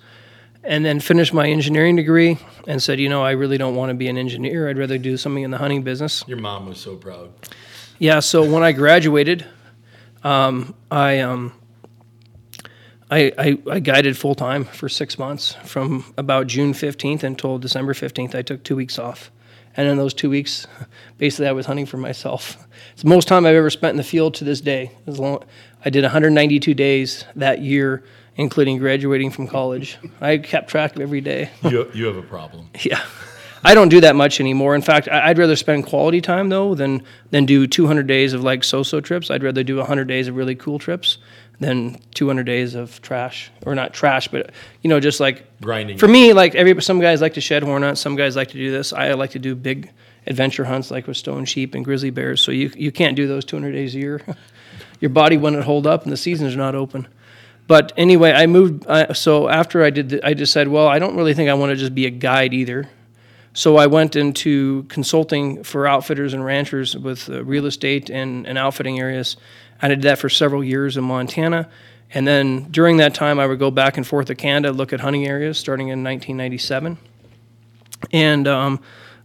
And 0.63 0.85
then 0.85 0.99
finished 0.99 1.33
my 1.33 1.49
engineering 1.49 1.95
degree 1.95 2.37
and 2.67 2.83
said, 2.83 2.99
you 2.99 3.09
know, 3.09 3.23
I 3.23 3.31
really 3.31 3.57
don't 3.57 3.75
want 3.75 3.89
to 3.89 3.95
be 3.95 4.07
an 4.07 4.17
engineer. 4.17 4.69
I'd 4.69 4.77
rather 4.77 4.99
do 4.99 5.17
something 5.17 5.41
in 5.41 5.49
the 5.49 5.57
hunting 5.57 5.81
business. 5.81 6.23
Your 6.27 6.37
mom 6.37 6.67
was 6.67 6.79
so 6.79 6.95
proud. 6.95 7.31
Yeah. 8.01 8.19
So 8.19 8.43
when 8.43 8.63
I 8.63 8.71
graduated, 8.71 9.45
um, 10.23 10.73
I, 10.89 11.19
um, 11.19 11.53
I, 13.11 13.31
I 13.37 13.57
I 13.69 13.79
guided 13.79 14.17
full 14.17 14.33
time 14.33 14.65
for 14.65 14.89
six 14.89 15.19
months 15.19 15.53
from 15.65 16.11
about 16.17 16.47
June 16.47 16.73
fifteenth 16.73 17.23
until 17.23 17.59
December 17.59 17.93
fifteenth. 17.93 18.33
I 18.33 18.41
took 18.41 18.63
two 18.63 18.75
weeks 18.75 18.97
off, 18.97 19.29
and 19.77 19.87
in 19.87 19.97
those 19.97 20.15
two 20.15 20.31
weeks, 20.31 20.65
basically 21.19 21.47
I 21.47 21.51
was 21.51 21.67
hunting 21.67 21.85
for 21.85 21.97
myself. 21.97 22.57
It's 22.93 23.03
the 23.03 23.09
most 23.09 23.27
time 23.27 23.45
I've 23.45 23.55
ever 23.55 23.69
spent 23.69 23.91
in 23.91 23.97
the 23.97 24.03
field 24.03 24.33
to 24.35 24.43
this 24.43 24.59
day. 24.59 24.91
As 25.05 25.19
long 25.19 25.43
I 25.85 25.91
did 25.91 26.03
192 26.03 26.73
days 26.73 27.23
that 27.35 27.61
year, 27.61 28.03
including 28.35 28.79
graduating 28.79 29.29
from 29.29 29.47
college. 29.47 29.99
I 30.19 30.39
kept 30.39 30.69
track 30.69 30.95
of 30.95 31.01
every 31.01 31.21
day. 31.21 31.51
You, 31.63 31.89
you 31.93 32.05
have 32.05 32.17
a 32.17 32.23
problem. 32.23 32.69
Yeah. 32.83 33.03
I 33.63 33.75
don't 33.75 33.89
do 33.89 34.01
that 34.01 34.15
much 34.15 34.39
anymore. 34.39 34.73
In 34.75 34.81
fact, 34.81 35.07
I- 35.07 35.29
I'd 35.29 35.37
rather 35.37 35.55
spend 35.55 35.85
quality 35.85 36.21
time 36.21 36.49
though 36.49 36.73
than 36.75 37.03
than 37.29 37.45
do 37.45 37.67
200 37.67 38.07
days 38.07 38.33
of 38.33 38.43
like 38.43 38.63
so-so 38.63 39.01
trips. 39.01 39.29
I'd 39.29 39.43
rather 39.43 39.63
do 39.63 39.77
100 39.77 40.07
days 40.07 40.27
of 40.27 40.35
really 40.35 40.55
cool 40.55 40.79
trips 40.79 41.17
than 41.59 41.97
200 42.15 42.43
days 42.43 42.73
of 42.73 43.01
trash 43.03 43.51
or 43.65 43.75
not 43.75 43.93
trash, 43.93 44.27
but 44.29 44.51
you 44.81 44.89
know, 44.89 44.99
just 44.99 45.19
like 45.19 45.45
Grinding. 45.61 45.97
For 45.97 46.07
me, 46.07 46.33
like 46.33 46.55
every 46.55 46.81
some 46.81 46.99
guys 46.99 47.21
like 47.21 47.35
to 47.35 47.41
shed 47.41 47.61
horn 47.63 47.83
hunt, 47.83 47.97
some 47.99 48.15
guys 48.15 48.35
like 48.35 48.47
to 48.49 48.57
do 48.57 48.71
this. 48.71 48.93
I 48.93 49.13
like 49.13 49.31
to 49.31 49.39
do 49.39 49.53
big 49.55 49.91
adventure 50.27 50.65
hunts 50.65 50.89
like 50.91 51.07
with 51.07 51.17
stone 51.17 51.45
sheep 51.45 51.75
and 51.75 51.85
grizzly 51.85 52.09
bears. 52.09 52.41
So 52.41 52.51
you 52.51 52.71
you 52.75 52.91
can't 52.91 53.15
do 53.15 53.27
those 53.27 53.45
200 53.45 53.71
days 53.71 53.95
a 53.95 53.99
year. 53.99 54.21
Your 54.99 55.09
body 55.09 55.35
wouldn't 55.37 55.63
hold 55.63 55.87
up, 55.87 56.03
and 56.03 56.11
the 56.11 56.17
seasons 56.17 56.53
are 56.53 56.57
not 56.57 56.75
open. 56.75 57.07
But 57.67 57.91
anyway, 57.97 58.31
I 58.33 58.45
moved. 58.47 58.85
I, 58.87 59.13
so 59.13 59.49
after 59.49 59.83
I 59.83 59.89
did, 59.89 60.09
the, 60.09 60.25
I 60.27 60.33
just 60.35 60.51
said, 60.53 60.67
well, 60.67 60.87
I 60.87 60.99
don't 60.99 61.15
really 61.15 61.33
think 61.33 61.49
I 61.49 61.53
want 61.55 61.71
to 61.71 61.75
just 61.75 61.95
be 61.95 62.05
a 62.05 62.09
guide 62.11 62.53
either. 62.53 62.87
So 63.53 63.77
I 63.77 63.87
went 63.87 64.15
into 64.15 64.83
consulting 64.83 65.63
for 65.63 65.85
outfitters 65.85 66.33
and 66.33 66.43
ranchers 66.43 66.95
with 66.95 67.29
uh, 67.29 67.43
real 67.43 67.65
estate 67.65 68.09
and, 68.09 68.47
and 68.47 68.57
outfitting 68.57 68.99
areas. 68.99 69.35
I 69.81 69.89
did 69.89 70.03
that 70.03 70.19
for 70.19 70.29
several 70.29 70.63
years 70.63 70.95
in 70.95 71.03
Montana. 71.03 71.69
And 72.13 72.27
then 72.27 72.71
during 72.71 72.97
that 72.97 73.13
time, 73.13 73.39
I 73.39 73.47
would 73.47 73.59
go 73.59 73.71
back 73.71 73.97
and 73.97 74.05
forth 74.05 74.27
to 74.27 74.35
Canada, 74.35 74.73
look 74.73 74.93
at 74.93 74.99
hunting 74.99 75.27
areas 75.27 75.57
starting 75.57 75.87
in 75.87 76.03
1997. 76.03 76.97
And 78.11 78.47
um, 78.47 78.79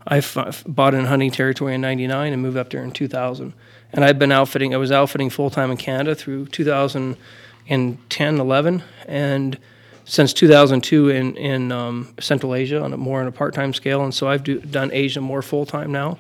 I 0.06 0.18
f- 0.18 0.64
bought 0.66 0.94
in 0.94 1.04
hunting 1.04 1.30
territory 1.30 1.74
in 1.74 1.80
99 1.80 2.32
and 2.32 2.42
moved 2.42 2.56
up 2.56 2.70
there 2.70 2.82
in 2.82 2.92
2000. 2.92 3.52
And 3.92 4.04
I've 4.04 4.18
been 4.18 4.32
outfitting, 4.32 4.74
I 4.74 4.76
was 4.76 4.92
outfitting 4.92 5.30
full 5.30 5.50
time 5.50 5.70
in 5.70 5.76
Canada 5.76 6.14
through 6.14 6.46
2010, 6.46 8.40
11. 8.40 8.82
And 9.06 9.58
since 10.06 10.32
2002 10.32 11.10
in, 11.10 11.36
in 11.36 11.72
um, 11.72 12.14
Central 12.20 12.54
Asia 12.54 12.80
on 12.80 12.92
a 12.92 12.96
more 12.96 13.20
on 13.20 13.26
a 13.26 13.32
part-time 13.32 13.74
scale, 13.74 14.04
and 14.04 14.14
so 14.14 14.28
I've 14.28 14.44
do, 14.44 14.60
done 14.60 14.90
Asia 14.92 15.20
more 15.20 15.42
full-time 15.42 15.90
now, 15.92 16.18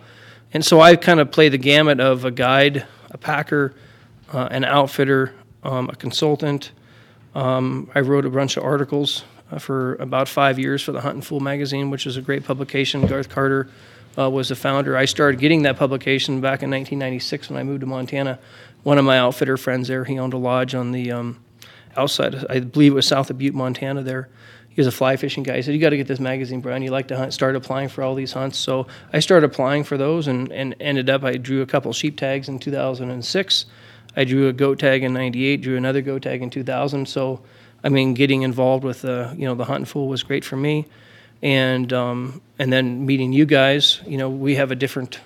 and 0.52 0.64
so 0.64 0.80
I've 0.80 1.00
kind 1.00 1.20
of 1.20 1.30
play 1.30 1.48
the 1.48 1.58
gamut 1.58 2.00
of 2.00 2.24
a 2.24 2.32
guide, 2.32 2.84
a 3.10 3.16
packer, 3.16 3.74
uh, 4.34 4.48
an 4.50 4.64
outfitter, 4.64 5.34
um, 5.62 5.88
a 5.88 5.94
consultant. 5.94 6.72
Um, 7.34 7.88
I 7.94 8.00
wrote 8.00 8.26
a 8.26 8.30
bunch 8.30 8.56
of 8.56 8.64
articles 8.64 9.24
uh, 9.52 9.60
for 9.60 9.94
about 9.96 10.26
five 10.26 10.58
years 10.58 10.82
for 10.82 10.90
the 10.90 11.00
Huntin' 11.00 11.22
Fool 11.22 11.40
magazine, 11.40 11.90
which 11.90 12.06
is 12.06 12.16
a 12.16 12.22
great 12.22 12.44
publication. 12.44 13.06
Garth 13.06 13.28
Carter 13.28 13.68
uh, 14.18 14.28
was 14.28 14.48
the 14.48 14.56
founder. 14.56 14.96
I 14.96 15.04
started 15.04 15.38
getting 15.38 15.62
that 15.62 15.76
publication 15.76 16.40
back 16.40 16.62
in 16.62 16.70
1996 16.70 17.50
when 17.50 17.58
I 17.58 17.62
moved 17.62 17.80
to 17.80 17.86
Montana. 17.86 18.40
One 18.82 18.98
of 18.98 19.04
my 19.04 19.18
outfitter 19.18 19.56
friends 19.56 19.86
there, 19.86 20.04
he 20.04 20.18
owned 20.18 20.32
a 20.32 20.38
lodge 20.38 20.74
on 20.74 20.90
the 20.90 21.12
um, 21.12 21.44
outside, 21.96 22.44
I 22.48 22.60
believe 22.60 22.92
it 22.92 22.94
was 22.94 23.06
south 23.06 23.30
of 23.30 23.38
Butte, 23.38 23.54
Montana. 23.54 24.02
There, 24.02 24.28
he 24.76 24.80
was 24.80 24.86
a 24.86 24.92
fly 24.92 25.16
fishing 25.16 25.42
guy. 25.42 25.56
He 25.56 25.62
said, 25.62 25.72
"You 25.74 25.80
got 25.80 25.90
to 25.90 25.96
get 25.96 26.06
this 26.06 26.20
magazine, 26.20 26.60
Brian. 26.60 26.82
You 26.82 26.90
like 26.90 27.08
to 27.08 27.16
hunt." 27.16 27.32
Started 27.32 27.56
applying 27.56 27.88
for 27.88 28.02
all 28.02 28.14
these 28.14 28.32
hunts. 28.32 28.58
So 28.58 28.86
I 29.10 29.20
started 29.20 29.50
applying 29.50 29.84
for 29.84 29.96
those, 29.96 30.28
and, 30.28 30.52
and 30.52 30.76
ended 30.80 31.08
up. 31.08 31.24
I 31.24 31.38
drew 31.38 31.62
a 31.62 31.66
couple 31.66 31.90
sheep 31.94 32.18
tags 32.18 32.50
in 32.50 32.58
2006. 32.58 33.64
I 34.14 34.24
drew 34.24 34.48
a 34.48 34.52
goat 34.52 34.78
tag 34.78 35.02
in 35.02 35.14
'98. 35.14 35.62
Drew 35.62 35.78
another 35.78 36.02
goat 36.02 36.22
tag 36.22 36.42
in 36.42 36.50
2000. 36.50 37.08
So, 37.08 37.40
I 37.82 37.88
mean, 37.88 38.12
getting 38.12 38.42
involved 38.42 38.84
with 38.84 39.00
the 39.00 39.34
you 39.38 39.46
know 39.46 39.54
the 39.54 39.64
Huntin' 39.64 39.86
Fool 39.86 40.08
was 40.08 40.22
great 40.22 40.44
for 40.44 40.56
me, 40.56 40.84
and 41.42 41.90
um, 41.94 42.42
and 42.58 42.70
then 42.70 43.06
meeting 43.06 43.32
you 43.32 43.46
guys. 43.46 44.02
You 44.06 44.18
know, 44.18 44.28
we 44.28 44.56
have 44.56 44.70
a 44.70 44.76
different. 44.76 45.20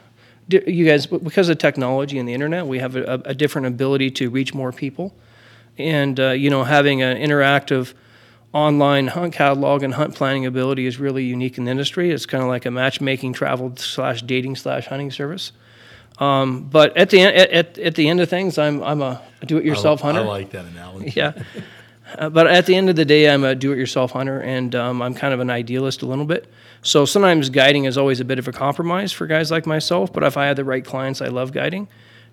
You 0.48 0.84
guys, 0.84 1.06
because 1.06 1.48
of 1.48 1.58
technology 1.58 2.18
and 2.18 2.28
the 2.28 2.34
internet, 2.34 2.66
we 2.66 2.78
have 2.78 2.94
a, 2.94 3.22
a 3.24 3.34
different 3.34 3.68
ability 3.68 4.10
to 4.12 4.30
reach 4.30 4.54
more 4.54 4.72
people 4.72 5.12
and 5.78 6.18
uh, 6.18 6.30
you 6.30 6.50
know 6.50 6.64
having 6.64 7.02
an 7.02 7.16
interactive 7.16 7.94
online 8.52 9.06
hunt 9.06 9.32
catalog 9.32 9.82
and 9.82 9.94
hunt 9.94 10.14
planning 10.14 10.44
ability 10.44 10.86
is 10.86 10.98
really 10.98 11.24
unique 11.24 11.56
in 11.56 11.64
the 11.64 11.70
industry 11.70 12.10
it's 12.10 12.26
kind 12.26 12.42
of 12.42 12.48
like 12.48 12.66
a 12.66 12.70
matchmaking 12.70 13.32
travel 13.32 13.74
slash 13.76 14.22
dating 14.22 14.56
slash 14.56 14.86
hunting 14.86 15.10
service 15.10 15.52
um, 16.18 16.64
but 16.64 16.94
at 16.96 17.10
the 17.10 17.20
end 17.20 17.36
at, 17.36 17.78
at, 17.78 17.94
the 17.94 18.08
end 18.08 18.20
of 18.20 18.28
things 18.28 18.58
i'm, 18.58 18.82
I'm 18.82 19.00
a 19.02 19.22
do-it-yourself 19.46 20.02
I, 20.04 20.08
hunter 20.08 20.22
I 20.22 20.24
like 20.24 20.50
that 20.50 20.66
analogy. 20.66 21.12
yeah. 21.16 21.32
Uh, 22.18 22.28
but 22.28 22.46
at 22.46 22.66
the 22.66 22.74
end 22.74 22.90
of 22.90 22.96
the 22.96 23.04
day, 23.04 23.30
I'm 23.30 23.44
a 23.44 23.54
do-it-yourself 23.54 24.12
hunter, 24.12 24.40
and 24.40 24.74
um, 24.74 25.00
I'm 25.00 25.14
kind 25.14 25.32
of 25.32 25.40
an 25.40 25.50
idealist 25.50 26.02
a 26.02 26.06
little 26.06 26.24
bit. 26.24 26.50
So 26.82 27.04
sometimes 27.04 27.50
guiding 27.50 27.84
is 27.84 27.96
always 27.96 28.20
a 28.20 28.24
bit 28.24 28.38
of 28.38 28.48
a 28.48 28.52
compromise 28.52 29.12
for 29.12 29.26
guys 29.26 29.50
like 29.50 29.66
myself. 29.66 30.12
But 30.12 30.22
if 30.22 30.36
I 30.36 30.46
had 30.46 30.56
the 30.56 30.64
right 30.64 30.84
clients, 30.84 31.20
I 31.20 31.28
love 31.28 31.52
guiding, 31.52 31.88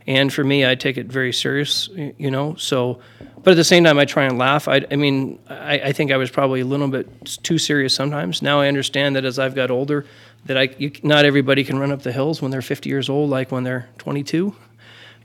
and 0.07 0.33
for 0.33 0.43
me, 0.43 0.65
I 0.65 0.75
take 0.75 0.97
it 0.97 1.07
very 1.07 1.33
serious, 1.33 1.89
you 1.95 2.31
know. 2.31 2.55
So, 2.55 2.99
but 3.43 3.51
at 3.51 3.57
the 3.57 3.63
same 3.63 3.83
time, 3.83 3.99
I 3.99 4.05
try 4.05 4.23
and 4.23 4.37
laugh. 4.37 4.67
I, 4.67 4.85
I 4.89 4.95
mean, 4.95 5.37
I, 5.49 5.79
I 5.79 5.91
think 5.91 6.11
I 6.11 6.17
was 6.17 6.31
probably 6.31 6.61
a 6.61 6.65
little 6.65 6.87
bit 6.87 7.37
too 7.43 7.57
serious 7.57 7.93
sometimes. 7.93 8.41
Now 8.41 8.61
I 8.61 8.67
understand 8.67 9.15
that 9.17 9.25
as 9.25 9.37
I've 9.37 9.53
got 9.53 9.69
older, 9.69 10.05
that 10.45 10.57
I 10.57 10.69
you, 10.77 10.91
not 11.03 11.25
everybody 11.25 11.63
can 11.63 11.77
run 11.77 11.91
up 11.91 12.03
the 12.03 12.11
hills 12.11 12.41
when 12.41 12.51
they're 12.51 12.61
50 12.61 12.89
years 12.89 13.09
old, 13.09 13.29
like 13.29 13.51
when 13.51 13.63
they're 13.63 13.89
22 13.97 14.55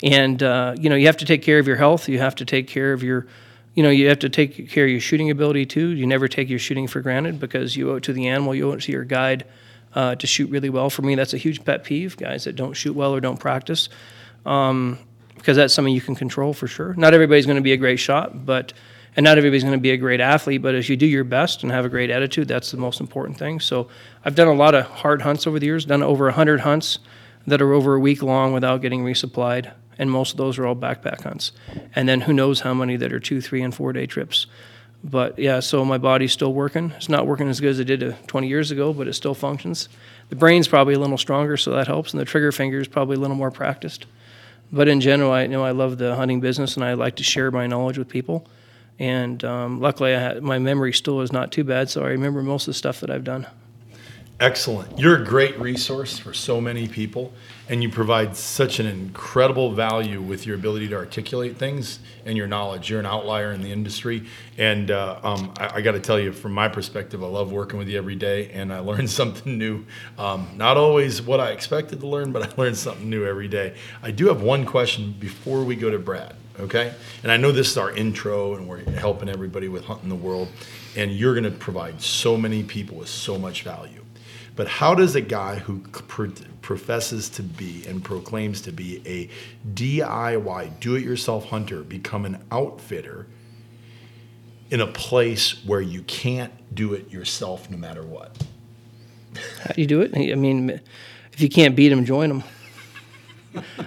and 0.03 0.43
uh, 0.43 0.75
you 0.79 0.91
know 0.91 0.97
you 0.97 1.07
have 1.07 1.17
to 1.19 1.25
take 1.25 1.43
care 1.43 1.59
of 1.59 1.67
your 1.67 1.77
health 1.77 2.09
you 2.09 2.19
have 2.19 2.35
to 2.35 2.45
take 2.45 2.67
care 2.67 2.93
of 2.93 3.03
your 3.03 3.27
you 3.75 3.83
know 3.83 3.91
you 3.91 4.09
have 4.09 4.19
to 4.19 4.29
take 4.29 4.69
care 4.69 4.85
of 4.85 4.91
your 4.91 5.01
shooting 5.01 5.31
ability 5.31 5.65
too 5.65 5.89
you 5.89 6.07
never 6.07 6.29
take 6.29 6.49
your 6.49 6.59
shooting 6.59 6.87
for 6.87 7.01
granted 7.01 7.39
because 7.39 7.77
you 7.77 7.91
owe 7.91 7.97
it 7.97 8.03
to 8.03 8.13
the 8.13 8.27
animal 8.29 8.55
you 8.55 8.69
owe 8.69 8.73
it 8.73 8.81
to 8.81 8.93
your 8.93 9.05
guide 9.05 9.45
uh, 9.95 10.15
to 10.17 10.27
shoot 10.27 10.51
really 10.51 10.71
well 10.71 10.91
for 10.91 11.03
me 11.03 11.15
that's 11.15 11.35
a 11.35 11.39
huge 11.39 11.65
pet 11.65 11.85
peeve 11.85 12.17
guys 12.17 12.45
that 12.45 12.57
don't 12.57 12.75
shoot 12.75 12.95
well 12.95 13.15
or 13.15 13.21
don't 13.21 13.39
practice 13.39 13.89
um, 14.47 14.99
because 15.37 15.57
that's 15.57 15.75
something 15.75 15.93
you 15.93 16.01
can 16.01 16.15
control 16.15 16.53
for 16.53 16.67
sure 16.67 16.95
not 16.95 17.15
everybody's 17.15 17.47
going 17.47 17.57
to 17.57 17.63
be 17.63 17.73
a 17.73 17.77
great 17.77 17.99
shot 17.99 18.45
but 18.45 18.73
and 19.15 19.25
not 19.25 19.37
everybody's 19.37 19.63
going 19.63 19.77
to 19.77 19.81
be 19.81 19.91
a 19.91 19.97
great 19.97 20.21
athlete 20.21 20.63
but 20.63 20.75
as 20.75 20.89
you 20.89 20.97
do 20.97 21.07
your 21.07 21.25
best 21.25 21.63
and 21.63 21.73
have 21.73 21.85
a 21.85 21.89
great 21.89 22.11
attitude 22.11 22.49
that's 22.49 22.71
the 22.71 22.77
most 22.77 23.01
important 23.01 23.39
thing 23.39 23.61
so 23.61 23.89
i've 24.25 24.35
done 24.35 24.49
a 24.49 24.55
lot 24.55 24.75
of 24.75 24.85
hard 24.87 25.23
hunts 25.23 25.47
over 25.47 25.59
the 25.59 25.67
years 25.67 25.85
done 25.85 26.03
over 26.03 26.27
100 26.27 26.61
hunts 26.61 26.99
that 27.47 27.63
are 27.63 27.73
over 27.73 27.95
a 27.95 28.01
week 28.01 28.23
long 28.23 28.53
without 28.53 28.83
getting 28.83 29.05
resupplied, 29.05 29.73
and 29.99 30.11
most 30.11 30.33
of 30.33 30.37
those 30.37 30.59
are 30.59 30.67
all 30.67 30.77
backpack 30.77 31.23
hunts. 31.23 31.53
And 31.95 32.09
then 32.09 32.23
who 32.23 32.33
knows 32.33 32.61
how 32.61 32.75
many 32.75 32.97
that 32.97 33.13
are 33.13 33.21
two, 33.21 33.41
three, 33.41 33.63
and 33.63 33.75
four 33.75 33.93
day 33.93 34.07
trips. 34.07 34.47
But 35.05 35.39
yeah, 35.39 35.61
so 35.61 35.85
my 35.85 35.99
body's 35.99 36.33
still 36.33 36.53
working. 36.53 36.93
It's 36.97 37.09
not 37.09 37.27
working 37.27 37.49
as 37.49 37.61
good 37.61 37.71
as 37.71 37.81
it 37.81 37.87
did 37.87 38.03
uh, 38.05 38.13
20 38.29 38.47
years 38.47 38.71
ago, 38.71 38.93
but 38.93 39.09
it 39.09 39.15
still 39.15 39.35
functions. 39.35 39.89
The 40.29 40.37
brain's 40.37 40.69
probably 40.69 40.95
a 40.95 40.99
little 40.99 41.19
stronger, 41.19 41.57
so 41.57 41.73
that 41.73 41.89
helps, 41.89 42.13
and 42.13 42.21
the 42.21 42.25
trigger 42.25 42.53
finger 42.53 42.81
is 42.81 42.87
probably 42.87 43.17
a 43.17 43.21
little 43.21 43.37
more 43.37 43.51
practiced. 43.51 44.07
But 44.73 44.89
in 44.89 45.01
general, 45.01 45.33
I 45.33 45.43
you 45.43 45.49
know 45.49 45.65
I 45.65 45.73
love 45.73 45.99
the 45.99 46.17
hunting 46.17 46.41
business, 46.41 46.77
and 46.77 46.85
I 46.85 46.95
like 46.95 47.17
to 47.17 47.23
share 47.23 47.51
my 47.51 47.67
knowledge 47.67 47.99
with 47.99 48.09
people. 48.09 48.47
And 48.99 49.43
um, 49.45 49.81
luckily, 49.81 50.13
had, 50.13 50.43
my 50.43 50.59
memory 50.59 50.93
still 50.93 51.21
is 51.21 51.33
not 51.33 51.53
too 51.53 51.65
bad, 51.65 51.91
so 51.91 52.05
I 52.05 52.09
remember 52.09 52.43
most 52.43 52.63
of 52.69 52.75
the 52.75 52.79
stuff 52.79 53.01
that 53.01 53.11
I've 53.11 53.25
done. 53.25 53.47
Excellent. 54.43 54.99
You're 54.99 55.23
a 55.23 55.25
great 55.25 55.57
resource 55.61 56.19
for 56.19 56.35
so 56.35 56.61
many 56.61 56.89
people, 56.89 57.33
and 57.69 57.81
you 57.81 57.89
provide 57.89 58.35
such 58.35 58.81
an 58.81 58.87
incredible 58.87 59.73
value 59.73 60.21
with 60.21 60.47
your 60.49 60.57
ability 60.57 60.89
to 60.89 60.97
articulate 60.97 61.59
things 61.59 62.01
and 62.27 62.37
your 62.37 62.49
knowledge. 62.49 62.91
You're 62.91 62.99
an 62.99 63.07
outlier 63.07 63.53
in 63.53 63.63
the 63.63 63.71
industry, 63.71 64.27
and 64.59 64.91
uh, 64.91 65.21
um, 65.23 65.55
I, 65.61 65.77
I 65.77 65.81
got 65.81 65.93
to 65.93 66.01
tell 66.01 66.19
you, 66.19 66.33
from 66.33 66.51
my 66.51 66.67
perspective, 66.67 67.23
I 67.23 67.29
love 67.29 67.53
working 67.53 67.79
with 67.79 67.87
you 67.87 67.97
every 67.97 68.17
day, 68.17 68.51
and 68.51 68.73
I 68.73 68.81
learn 68.81 69.07
something 69.23 69.59
new. 69.59 69.85
Um, 70.19 70.49
not 70.57 70.77
always 70.77 71.23
what 71.23 71.39
I 71.39 71.53
expected 71.53 72.01
to 72.01 72.09
learn, 72.09 72.33
but 72.33 72.43
I 72.43 72.53
learn 72.61 72.75
something 72.75 73.09
new 73.09 73.25
every 73.25 73.47
day. 73.47 73.77
I 74.03 74.11
do 74.11 74.27
have 74.27 74.43
one 74.43 74.67
question 74.67 75.15
before 75.21 75.63
we 75.63 75.77
go 75.77 75.89
to 75.89 76.01
Brad. 76.01 76.35
Okay, 76.59 76.93
and 77.23 77.31
I 77.31 77.37
know 77.37 77.53
this 77.53 77.71
is 77.71 77.79
our 77.79 77.93
intro, 77.93 78.57
and 78.57 78.69
we're 78.69 78.83
helping 78.91 79.29
everybody 79.29 79.69
with 79.69 79.85
hunting 79.85 80.09
the 80.09 80.17
world, 80.17 80.49
and 80.97 81.13
you're 81.13 81.35
going 81.35 81.45
to 81.45 81.57
provide 81.57 82.03
so 82.03 82.37
many 82.37 82.65
people 82.65 82.97
with 82.97 83.09
so 83.09 83.39
much 83.39 83.63
value. 83.63 84.02
But 84.55 84.69
how 84.69 84.95
does 84.95 85.15
a 85.15 85.21
guy 85.21 85.57
who 85.57 85.81
professes 85.81 87.31
to 87.31 87.43
be 87.43 87.85
and 87.87 88.05
proclaims 88.05 88.61
to 88.63 88.73
be 88.73 89.03
a 89.07 89.31
DIY, 89.75 90.81
do 90.81 90.95
it 90.95 91.03
yourself 91.03 91.47
hunter 91.47 91.83
become 91.83 92.27
an 92.27 92.45
outfitter 92.51 93.27
in 94.71 94.81
a 94.81 94.87
place 94.87 95.65
where 95.65 95.81
you 95.81 96.03
can't 96.03 96.53
do 96.75 96.93
it 96.95 97.11
yourself 97.11 97.71
no 97.71 97.77
matter 97.79 98.03
what? 98.03 98.37
How 99.61 99.73
do 99.73 99.81
you 99.81 99.87
do 99.87 100.03
it? 100.03 100.13
I 100.15 100.35
mean, 100.35 100.81
if 101.33 101.41
you 101.41 101.49
can't 101.49 101.75
beat 101.75 101.89
them, 101.89 102.05
join 102.05 102.29
them. 102.29 102.45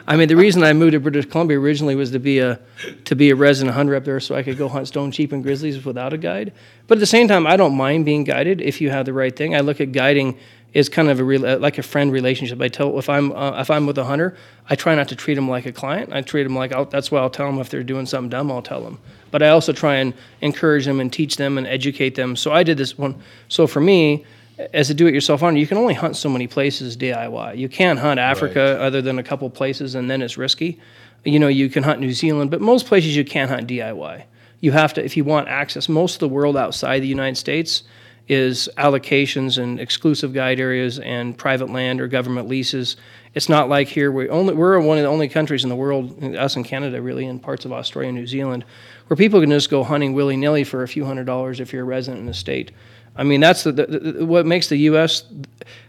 I 0.08 0.16
mean, 0.16 0.28
the 0.28 0.36
reason 0.36 0.64
I 0.64 0.74
moved 0.74 0.94
to 0.94 1.00
British 1.00 1.26
Columbia 1.26 1.60
originally 1.60 1.96
was 1.96 2.12
to 2.12 2.20
be 2.20 2.40
a 2.40 2.60
to 3.06 3.16
be 3.16 3.30
a 3.30 3.36
resident 3.36 3.76
hunter 3.76 3.96
up 3.96 4.06
there, 4.06 4.20
so 4.20 4.36
I 4.36 4.44
could 4.44 4.58
go 4.58 4.68
hunt 4.68 4.88
stone 4.88 5.12
sheep 5.12 5.32
and 5.32 5.44
grizzlies 5.44 5.84
without 5.84 6.14
a 6.14 6.18
guide. 6.18 6.54
But 6.88 6.98
at 6.98 7.00
the 7.00 7.08
same 7.08 7.28
time, 7.28 7.48
I 7.48 7.58
don't 7.58 7.76
mind 7.76 8.06
being 8.06 8.24
guided 8.24 8.62
if 8.62 8.82
you 8.82 8.90
have 8.90 9.06
the 9.06 9.14
right 9.14 9.36
thing. 9.36 9.56
I 9.56 9.62
look 9.62 9.82
at 9.82 9.92
guiding 9.92 10.38
as 10.76 10.90
kind 10.90 11.10
of 11.10 11.20
a 11.22 11.24
real, 11.24 11.58
like 11.60 11.78
a 11.78 11.84
friend 11.84 12.12
relationship. 12.12 12.62
I 12.62 12.68
tell 12.68 13.00
if 13.00 13.10
I'm 13.10 13.32
uh, 13.32 13.60
if 13.62 13.72
I'm 13.72 13.88
with 13.88 13.98
a 13.98 14.04
hunter, 14.04 14.36
I 14.70 14.76
try 14.76 14.94
not 14.94 15.08
to 15.08 15.16
treat 15.16 15.36
them 15.36 15.50
like 15.50 15.66
a 15.66 15.72
client. 15.72 16.12
I 16.14 16.22
treat 16.22 16.44
them 16.44 16.56
like 16.56 16.74
I'll, 16.74 16.86
that's 16.86 17.10
why 17.12 17.20
I'll 17.20 17.30
tell 17.30 17.48
them 17.48 17.60
if 17.60 17.70
they're 17.70 17.84
doing 17.84 18.06
something 18.06 18.30
dumb. 18.30 18.52
I'll 18.52 18.62
tell 18.62 18.84
them. 18.84 19.00
But 19.32 19.42
I 19.42 19.50
also 19.50 19.74
try 19.74 19.96
and 19.96 20.14
encourage 20.42 20.86
them 20.86 21.00
and 21.00 21.12
teach 21.12 21.38
them 21.38 21.58
and 21.58 21.66
educate 21.66 22.16
them. 22.16 22.36
So 22.36 22.52
I 22.52 22.64
did 22.64 22.78
this 22.78 22.98
one. 22.98 23.22
So 23.48 23.68
for 23.68 23.82
me 23.82 24.26
as 24.74 24.90
a 24.90 24.94
do-it-yourself 24.94 25.42
hunter, 25.42 25.60
you 25.60 25.68
can 25.68 25.78
only 25.78 25.94
hunt 25.94 26.16
so 26.16 26.30
many 26.30 26.48
places 26.48 26.96
DIY. 26.96 27.58
You 27.58 27.68
can't 27.68 28.00
hunt 28.00 28.20
Africa 28.20 28.78
right. 28.78 28.86
other 28.86 29.02
than 29.02 29.20
a 29.20 29.24
couple 29.24 29.50
places, 29.50 29.96
and 29.96 30.10
then 30.10 30.22
it's 30.22 30.38
risky. 30.38 30.80
You 31.26 31.40
know, 31.40 31.48
you 31.48 31.70
can 31.70 31.84
hunt 31.84 32.00
New 32.00 32.14
Zealand, 32.14 32.52
but 32.52 32.62
most 32.62 32.86
places 32.86 33.16
you 33.16 33.26
can't 33.26 33.50
hunt 33.50 33.68
DIY. 33.68 34.24
You 34.62 34.72
have 34.72 34.94
to, 34.94 35.04
if 35.04 35.18
you 35.18 35.24
want 35.24 35.48
access. 35.48 35.90
Most 35.90 36.16
of 36.16 36.20
the 36.22 36.30
world 36.30 36.56
outside 36.56 37.00
the 37.00 37.08
United 37.08 37.36
States 37.36 37.84
is 38.28 38.68
allocations 38.78 39.62
and 39.62 39.80
exclusive 39.80 40.34
guide 40.34 40.60
areas 40.60 40.98
and 41.00 41.38
private 41.38 41.70
land 41.70 42.02
or 42.02 42.08
government 42.08 42.48
leases. 42.48 42.96
It's 43.36 43.50
not 43.50 43.70
like 43.70 43.88
here 43.88 44.12
we 44.12 44.30
only 44.30 44.56
we're 44.56 44.80
one 44.80 44.98
of 44.98 45.04
the 45.04 45.10
only 45.10 45.28
countries 45.28 45.64
in 45.64 45.70
the 45.70 45.76
world, 45.76 46.24
us 46.36 46.56
in 46.56 46.64
Canada, 46.64 47.02
really, 47.02 47.26
in 47.26 47.40
parts 47.40 47.66
of 47.66 47.74
Australia 47.74 48.10
and 48.10 48.18
New 48.18 48.26
Zealand, 48.26 48.66
where 49.08 49.18
people 49.18 49.42
can 49.42 49.52
just 49.52 49.70
go 49.70 49.84
hunting 49.84 50.14
willy 50.14 50.38
nilly 50.38 50.64
for 50.64 50.82
a 50.82 50.88
few 50.88 51.06
hundred 51.06 51.25
dollars 51.25 51.60
if 51.60 51.74
you're 51.74 51.84
a 51.84 51.86
resident 51.86 52.22
in 52.22 52.25
the 52.25 52.34
state. 52.34 52.72
I 53.16 53.24
mean, 53.24 53.40
that's 53.40 53.64
the, 53.64 53.72
the, 53.72 53.86
the, 53.86 54.25
what 54.25 54.46
makes 54.46 54.68
the 54.68 54.78
U.S. 54.78 55.24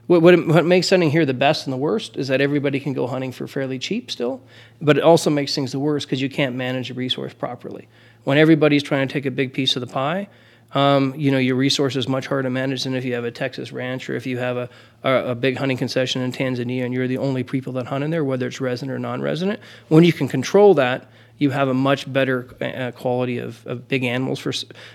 What, 0.07 0.23
what, 0.23 0.47
what 0.47 0.65
makes 0.65 0.91
hunting 0.91 1.11
here 1.11 1.27
the 1.27 1.35
best 1.35 1.67
and 1.67 1.73
the 1.73 1.79
worst 1.79 2.17
is 2.17 2.29
that 2.29 2.41
everybody 2.41 2.79
can 2.79 2.93
go 2.93 3.07
hunting 3.07 3.33
for 3.33 3.49
fairly 3.49 3.79
cheap 3.79 4.11
still, 4.11 4.41
but 4.81 4.97
it 4.97 5.03
also 5.03 5.31
makes 5.31 5.55
things 5.55 5.73
the 5.73 5.81
worst 5.81 6.07
because 6.07 6.23
you 6.23 6.31
can't 6.31 6.55
manage 6.55 6.91
a 6.91 6.95
resource 6.95 7.35
properly. 7.35 7.89
When 8.25 8.39
everybody's 8.39 8.83
trying 8.83 9.09
to 9.09 9.13
take 9.13 9.27
a 9.27 9.31
big 9.31 9.53
piece 9.53 9.77
of 9.77 9.81
the 9.81 9.87
pie, 9.87 10.29
um, 10.73 11.15
you 11.17 11.31
know 11.31 11.39
your 11.39 11.57
resource 11.57 11.97
is 11.97 12.09
much 12.09 12.27
harder 12.27 12.45
to 12.45 12.51
manage 12.51 12.85
than 12.85 12.95
if 12.95 13.05
you 13.05 13.15
have 13.15 13.25
a 13.25 13.31
Texas 13.31 13.73
ranch 13.73 14.11
or 14.11 14.17
if 14.17 14.27
you 14.27 14.39
have 14.39 14.57
a, 14.57 14.69
a, 15.05 15.13
a, 15.31 15.35
big 15.35 15.57
hunting 15.57 15.77
concession 15.77 16.23
in 16.23 16.33
Tanzania 16.33 16.85
and 16.85 16.93
you're 16.93 17.07
the 17.07 17.19
only 17.19 17.45
people 17.45 17.73
that 17.75 17.87
hunt 17.87 18.03
in 18.03 18.11
there, 18.11 18.25
whether 18.25 18.49
it's 18.49 18.61
resident 18.61 18.95
or 18.95 18.99
non-resident. 18.99 19.61
When 19.89 20.03
you 20.03 20.13
can 20.13 20.27
control 20.27 20.75
that, 20.75 21.09
you 21.39 21.51
have 21.51 21.69
a 21.69 21.75
much 21.75 22.11
better 22.11 22.49
uh, 22.61 22.91
quality 22.93 23.39
of, 23.39 23.67
of 23.67 23.89
big 23.89 24.05
animals 24.05 24.39
for 24.39 24.53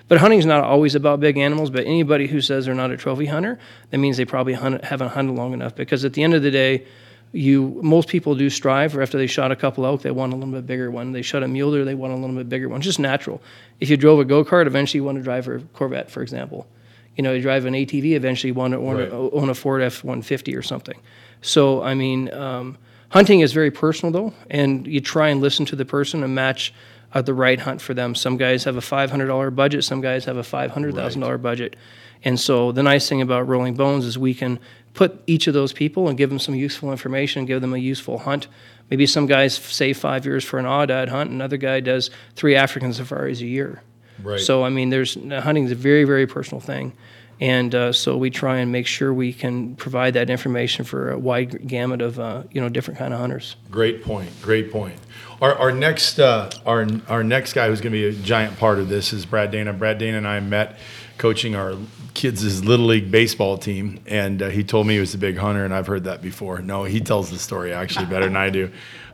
but 0.08 0.18
hunting 0.18 0.40
is 0.40 0.46
not 0.46 0.64
always 0.64 0.96
about 0.96 1.20
big 1.20 1.38
animals 1.38 1.70
but 1.70 1.86
anybody 1.86 2.28
who 2.28 2.42
says 2.42 2.66
they're 2.66 2.76
not 2.76 2.92
a 2.92 2.98
trophy 2.98 3.26
hunter 3.26 3.60
that 3.90 3.98
means 3.98 4.18
they 4.18 4.26
probably 4.26 4.54
hunt, 4.54 4.84
haven't 4.84 5.10
hunted 5.10 5.34
long 5.34 5.54
enough 5.54 5.76
because 5.76 6.06
at 6.06 6.14
the 6.14 6.24
end 6.24 6.34
of 6.34 6.42
the 6.42 6.52
day 6.52 6.86
you 7.34 7.80
most 7.82 8.10
people 8.10 8.36
do 8.36 8.50
strive 8.50 8.92
for 8.92 9.02
after 9.02 9.18
they 9.18 9.28
shot 9.28 9.52
a 9.52 9.56
couple 9.56 9.86
elk 9.86 10.02
they 10.02 10.12
want 10.12 10.34
a 10.34 10.36
little 10.36 10.52
bit 10.52 10.66
bigger 10.66 10.92
one. 10.92 11.12
They 11.12 11.22
shot 11.22 11.44
a 11.44 11.48
mule 11.48 11.72
deer 11.72 11.86
they 11.86 11.96
want 11.96 12.14
a 12.14 12.18
little 12.18 12.36
bit 12.36 12.50
bigger 12.50 12.68
one. 12.68 12.80
It's 12.80 12.86
just 12.86 13.00
natural. 13.00 13.42
If 13.80 13.90
you 13.90 13.98
drove 13.98 14.20
a 14.20 14.26
go-kart 14.26 14.68
eventually 14.68 15.00
you 15.00 15.04
want 15.04 15.18
to 15.18 15.24
drive 15.24 15.48
a 15.48 15.60
corvette 15.74 16.12
for 16.12 16.22
example. 16.22 16.68
You 17.16 17.24
know 17.24 17.34
you 17.34 17.42
drive 17.42 17.66
an 17.66 17.74
atv 17.74 18.04
eventually 18.04 18.50
you 18.50 18.54
want 18.54 18.74
to 18.74 18.80
own, 18.80 18.98
right. 18.98 19.08
a, 19.08 19.16
own 19.16 19.50
a 19.50 19.56
ford 19.56 19.82
f-150 19.82 20.58
or 20.58 20.62
something. 20.62 21.00
So 21.42 21.82
i 21.82 21.94
mean 21.94 22.34
um, 22.34 22.78
Hunting 23.12 23.42
is 23.42 23.54
very 23.54 23.72
personal 23.72 24.12
though, 24.12 24.34
and 24.50 24.88
you 24.88 25.02
try 25.02 25.30
and 25.30 25.42
listen 25.42 25.66
to 25.68 25.76
the 25.76 25.86
person 25.86 26.24
and 26.24 26.34
match 26.34 26.74
uh, 27.14 27.22
the 27.22 27.34
right 27.34 27.60
hunt 27.60 27.82
for 27.82 27.94
them. 27.94 28.16
Some 28.16 28.38
guys 28.38 28.64
have 28.64 28.78
a 28.78 28.82
$500 28.82 29.54
budget, 29.54 29.84
some 29.84 30.02
guys 30.02 30.26
have 30.26 30.38
a 30.38 30.42
$500,000 30.42 31.30
right. 31.30 31.42
budget. 31.42 31.76
And 32.24 32.40
so 32.40 32.72
the 32.72 32.84
nice 32.84 33.10
thing 33.10 33.22
about 33.22 33.48
Rolling 33.48 33.74
Bones 33.74 34.06
is 34.06 34.18
we 34.18 34.34
can 34.34 34.60
put 34.94 35.22
each 35.28 35.48
of 35.48 35.54
those 35.54 35.74
people 35.74 36.08
and 36.08 36.18
give 36.18 36.30
them 36.30 36.40
some 36.40 36.56
useful 36.56 36.92
information, 36.92 37.46
give 37.46 37.62
them 37.62 37.74
a 37.74 37.78
useful 37.78 38.20
hunt. 38.20 38.48
Maybe 38.90 39.06
some 39.06 39.26
guys 39.26 39.56
save 39.56 39.98
five 39.98 40.26
years 40.26 40.44
for 40.44 40.60
an 40.60 40.66
aoudad 40.66 41.10
hunt, 41.10 41.32
another 41.32 41.58
guy 41.58 41.80
does 41.80 42.12
three 42.36 42.56
African 42.56 42.94
safaris 42.94 43.42
a 43.42 43.46
year. 43.46 43.82
Right. 44.24 44.40
So 44.40 44.64
I 44.64 44.70
mean, 44.70 44.90
there's 44.90 45.16
hunting 45.16 45.66
is 45.66 45.72
a 45.72 45.76
very 45.76 46.04
very 46.04 46.28
personal 46.28 46.62
thing, 46.62 46.94
and 47.42 47.74
uh, 47.74 47.92
so 47.92 48.16
we 48.16 48.30
try 48.30 48.58
and 48.58 48.72
make 48.72 48.86
sure 48.86 49.12
we 49.12 49.34
can 49.34 49.76
provide 49.76 50.14
that 50.14 50.30
information 50.30 50.86
for 50.86 51.10
a 51.10 51.18
wide 51.18 51.68
gamut 51.68 52.02
of 52.02 52.20
uh, 52.20 52.44
you 52.52 52.62
know 52.62 52.70
different 52.70 53.00
kind 53.00 53.14
of 53.14 53.20
hunters. 53.20 53.56
Great 53.72 54.04
point. 54.04 54.30
Great 54.42 54.72
point. 54.72 54.96
Our, 55.42 55.56
our 55.56 55.72
next 55.72 56.20
uh, 56.20 56.52
our 56.68 56.88
our 57.10 57.24
next 57.24 57.54
guy 57.54 57.68
who's 57.68 57.82
going 57.82 57.94
to 57.94 57.98
be 57.98 58.06
a 58.06 58.14
giant 58.14 58.58
part 58.58 58.78
of 58.78 58.90
this 58.90 59.12
is 59.12 59.26
Brad 59.26 59.50
Dana. 59.50 59.74
Brad 59.74 59.98
Dana 59.98 60.18
and 60.18 60.28
I 60.28 60.40
met 60.40 60.78
coaching 61.18 61.56
our 61.56 61.76
kids' 62.14 62.64
little 62.64 62.86
league 62.86 63.10
baseball 63.10 63.58
team, 63.58 64.00
and 64.06 64.42
uh, 64.44 64.50
he 64.50 64.64
told 64.64 64.86
me 64.86 64.94
he 64.96 65.00
was 65.00 65.16
a 65.16 65.18
big 65.18 65.38
hunter, 65.38 65.66
and 65.66 65.74
I've 65.74 65.88
heard 65.88 66.04
that 66.04 66.22
before. 66.22 66.60
No, 66.60 66.84
he 66.84 67.02
tells 67.02 67.32
the 67.32 67.40
story 67.40 67.74
actually 67.74 68.06
better 68.06 68.26
than 68.26 68.38
I 68.38 68.52
do. 68.52 68.72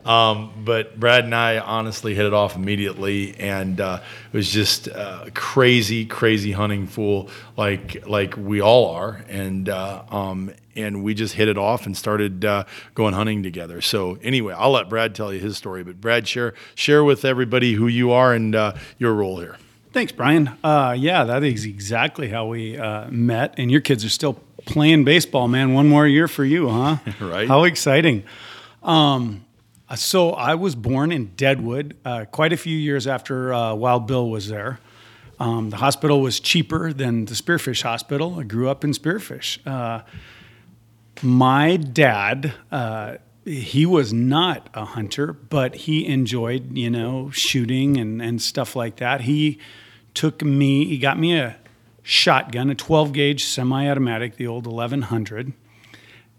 Um, 0.08 0.50
but 0.64 0.98
Brad 0.98 1.24
and 1.24 1.34
I 1.34 1.58
honestly 1.58 2.14
hit 2.14 2.24
it 2.24 2.32
off 2.32 2.56
immediately, 2.56 3.38
and 3.38 3.78
uh, 3.78 4.00
it 4.32 4.36
was 4.36 4.50
just 4.50 4.86
a 4.86 5.30
crazy, 5.34 6.06
crazy 6.06 6.50
hunting 6.50 6.86
fool, 6.86 7.28
like 7.58 8.06
like 8.08 8.34
we 8.38 8.62
all 8.62 8.94
are, 8.94 9.22
and 9.28 9.68
uh, 9.68 10.02
um, 10.08 10.50
and 10.74 11.04
we 11.04 11.12
just 11.12 11.34
hit 11.34 11.48
it 11.48 11.58
off 11.58 11.84
and 11.84 11.94
started 11.94 12.42
uh, 12.46 12.64
going 12.94 13.12
hunting 13.12 13.42
together. 13.42 13.82
So 13.82 14.18
anyway, 14.22 14.54
I'll 14.56 14.70
let 14.70 14.88
Brad 14.88 15.14
tell 15.14 15.30
you 15.30 15.40
his 15.40 15.58
story, 15.58 15.84
but 15.84 16.00
Brad, 16.00 16.26
share 16.26 16.54
share 16.74 17.04
with 17.04 17.26
everybody 17.26 17.74
who 17.74 17.86
you 17.86 18.10
are 18.12 18.32
and 18.32 18.54
uh, 18.54 18.76
your 18.96 19.12
role 19.12 19.38
here. 19.40 19.58
Thanks, 19.92 20.12
Brian. 20.12 20.50
Uh, 20.64 20.94
yeah, 20.98 21.24
that 21.24 21.44
is 21.44 21.66
exactly 21.66 22.28
how 22.28 22.46
we 22.46 22.78
uh, 22.78 23.10
met, 23.10 23.52
and 23.58 23.70
your 23.70 23.82
kids 23.82 24.06
are 24.06 24.10
still 24.10 24.40
playing 24.64 25.04
baseball, 25.04 25.48
man. 25.48 25.74
One 25.74 25.86
more 25.86 26.06
year 26.06 26.28
for 26.28 26.46
you, 26.46 26.70
huh? 26.70 26.96
right. 27.20 27.46
How 27.46 27.64
exciting. 27.64 28.24
Um, 28.82 29.44
uh, 29.44 29.47
so 29.96 30.30
I 30.32 30.54
was 30.54 30.74
born 30.74 31.12
in 31.12 31.26
Deadwood, 31.36 31.96
uh, 32.04 32.26
quite 32.26 32.52
a 32.52 32.56
few 32.56 32.76
years 32.76 33.06
after 33.06 33.52
uh, 33.52 33.74
Wild 33.74 34.06
Bill 34.06 34.28
was 34.28 34.48
there. 34.48 34.80
Um, 35.40 35.70
the 35.70 35.76
hospital 35.76 36.20
was 36.20 36.40
cheaper 36.40 36.92
than 36.92 37.26
the 37.26 37.34
Spearfish 37.34 37.82
Hospital. 37.82 38.38
I 38.40 38.42
grew 38.42 38.68
up 38.68 38.84
in 38.84 38.92
Spearfish. 38.92 39.58
Uh, 39.66 40.02
my 41.22 41.76
dad, 41.76 42.52
uh, 42.70 43.16
he 43.44 43.86
was 43.86 44.12
not 44.12 44.68
a 44.74 44.84
hunter, 44.84 45.32
but 45.32 45.74
he 45.74 46.06
enjoyed, 46.06 46.76
you 46.76 46.90
know, 46.90 47.30
shooting 47.30 47.96
and, 47.96 48.20
and 48.20 48.42
stuff 48.42 48.76
like 48.76 48.96
that. 48.96 49.22
He 49.22 49.58
took 50.12 50.42
me, 50.42 50.84
he 50.84 50.98
got 50.98 51.18
me 51.18 51.38
a 51.38 51.56
shotgun, 52.02 52.68
a 52.68 52.74
12 52.74 53.12
gauge 53.12 53.44
semi 53.44 53.88
automatic, 53.88 54.36
the 54.36 54.46
old 54.46 54.66
1100 54.66 55.52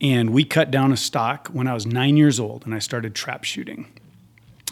and 0.02 0.32
we 0.32 0.46
cut 0.46 0.72
down 0.72 0.92
a 0.92 0.98
stock 0.98 1.50
when 1.50 1.68
I 1.68 1.74
was 1.74 1.86
nine 1.86 2.18
years 2.18 2.40
old 2.40 2.66
and 2.66 2.74
I 2.74 2.80
started 2.80 3.16
trap 3.16 3.44
shooting. 3.44 3.88